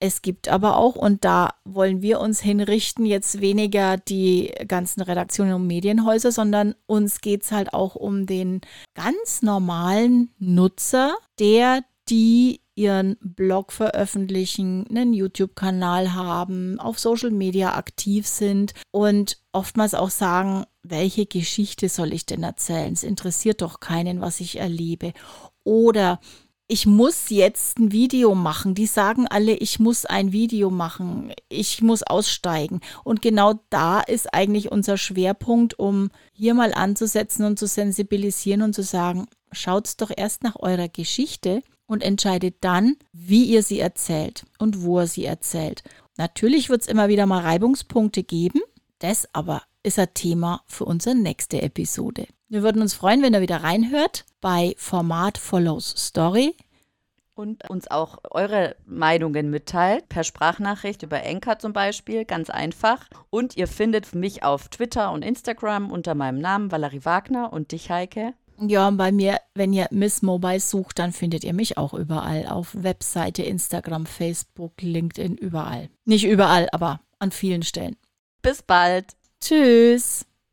Es 0.00 0.22
gibt 0.22 0.48
aber 0.48 0.76
auch, 0.76 0.94
und 0.94 1.24
da 1.24 1.54
wollen 1.64 2.02
wir 2.02 2.20
uns 2.20 2.40
hinrichten, 2.40 3.04
jetzt 3.04 3.40
weniger 3.40 3.96
die 3.96 4.52
ganzen 4.68 5.00
Redaktionen 5.02 5.54
und 5.54 5.66
Medienhäuser, 5.66 6.30
sondern 6.30 6.74
uns 6.86 7.20
geht 7.20 7.42
es 7.42 7.50
halt 7.50 7.74
auch 7.74 7.96
um 7.96 8.26
den 8.26 8.60
ganz 8.94 9.42
normalen 9.42 10.30
Nutzer, 10.38 11.16
der 11.40 11.82
die 12.08 12.60
ihren 12.78 13.16
Blog 13.20 13.72
veröffentlichen, 13.72 14.86
einen 14.88 15.12
YouTube-Kanal 15.12 16.14
haben, 16.14 16.78
auf 16.78 16.98
Social 17.00 17.32
Media 17.32 17.74
aktiv 17.74 18.26
sind 18.26 18.72
und 18.92 19.38
oftmals 19.52 19.94
auch 19.94 20.10
sagen, 20.10 20.64
welche 20.84 21.26
Geschichte 21.26 21.88
soll 21.88 22.12
ich 22.12 22.24
denn 22.24 22.44
erzählen? 22.44 22.92
Es 22.92 23.02
interessiert 23.02 23.62
doch 23.62 23.80
keinen, 23.80 24.20
was 24.20 24.38
ich 24.38 24.60
erlebe. 24.60 25.12
Oder 25.64 26.20
ich 26.70 26.84
muss 26.86 27.30
jetzt 27.30 27.78
ein 27.78 27.92
Video 27.92 28.34
machen. 28.34 28.74
Die 28.74 28.86
sagen 28.86 29.26
alle, 29.26 29.54
ich 29.54 29.80
muss 29.80 30.04
ein 30.04 30.32
Video 30.32 30.68
machen. 30.70 31.32
Ich 31.48 31.80
muss 31.80 32.02
aussteigen. 32.02 32.80
Und 33.04 33.22
genau 33.22 33.54
da 33.70 34.00
ist 34.00 34.34
eigentlich 34.34 34.70
unser 34.70 34.98
Schwerpunkt, 34.98 35.78
um 35.78 36.10
hier 36.34 36.52
mal 36.52 36.74
anzusetzen 36.74 37.46
und 37.46 37.58
zu 37.58 37.66
sensibilisieren 37.66 38.60
und 38.60 38.74
zu 38.74 38.82
sagen, 38.82 39.26
schaut's 39.50 39.96
doch 39.96 40.10
erst 40.14 40.42
nach 40.42 40.56
eurer 40.56 40.88
Geschichte 40.88 41.62
und 41.86 42.02
entscheidet 42.02 42.56
dann, 42.60 42.96
wie 43.12 43.44
ihr 43.44 43.62
sie 43.62 43.80
erzählt 43.80 44.44
und 44.58 44.82
wo 44.82 45.00
ihr 45.00 45.06
sie 45.06 45.24
erzählt. 45.24 45.82
Natürlich 46.18 46.68
wird 46.68 46.82
es 46.82 46.88
immer 46.88 47.08
wieder 47.08 47.24
mal 47.24 47.40
Reibungspunkte 47.40 48.22
geben. 48.22 48.60
Das 48.98 49.26
aber 49.32 49.62
ist 49.82 49.98
ein 49.98 50.12
Thema 50.12 50.62
für 50.66 50.84
unsere 50.84 51.14
nächste 51.14 51.62
Episode. 51.62 52.26
Wir 52.50 52.62
würden 52.62 52.80
uns 52.80 52.94
freuen, 52.94 53.22
wenn 53.22 53.34
ihr 53.34 53.42
wieder 53.42 53.62
reinhört 53.62 54.24
bei 54.40 54.74
Format 54.78 55.36
Follows 55.36 55.94
Story. 55.98 56.54
Und 57.34 57.68
uns 57.68 57.88
auch 57.90 58.18
eure 58.30 58.74
Meinungen 58.86 59.50
mitteilt, 59.50 60.08
per 60.08 60.24
Sprachnachricht 60.24 61.02
über 61.02 61.22
Enka 61.22 61.58
zum 61.58 61.74
Beispiel, 61.74 62.24
ganz 62.24 62.48
einfach. 62.48 63.06
Und 63.28 63.56
ihr 63.56 63.68
findet 63.68 64.14
mich 64.14 64.42
auf 64.44 64.68
Twitter 64.68 65.12
und 65.12 65.24
Instagram 65.24 65.92
unter 65.92 66.14
meinem 66.14 66.40
Namen 66.40 66.72
Valerie 66.72 67.04
Wagner 67.04 67.52
und 67.52 67.70
dich, 67.72 67.90
Heike. 67.90 68.32
Ja, 68.60 68.90
bei 68.90 69.12
mir, 69.12 69.38
wenn 69.54 69.72
ihr 69.74 69.86
Miss 69.90 70.22
Mobile 70.22 70.58
sucht, 70.58 70.98
dann 70.98 71.12
findet 71.12 71.44
ihr 71.44 71.52
mich 71.52 71.76
auch 71.76 71.92
überall. 71.92 72.46
Auf 72.48 72.70
Webseite, 72.74 73.42
Instagram, 73.42 74.06
Facebook, 74.06 74.72
LinkedIn, 74.80 75.36
überall. 75.36 75.90
Nicht 76.06 76.24
überall, 76.24 76.68
aber 76.72 77.00
an 77.18 77.30
vielen 77.30 77.62
Stellen. 77.62 77.96
Bis 78.40 78.62
bald. 78.62 79.14
Tschüss. 79.40 80.27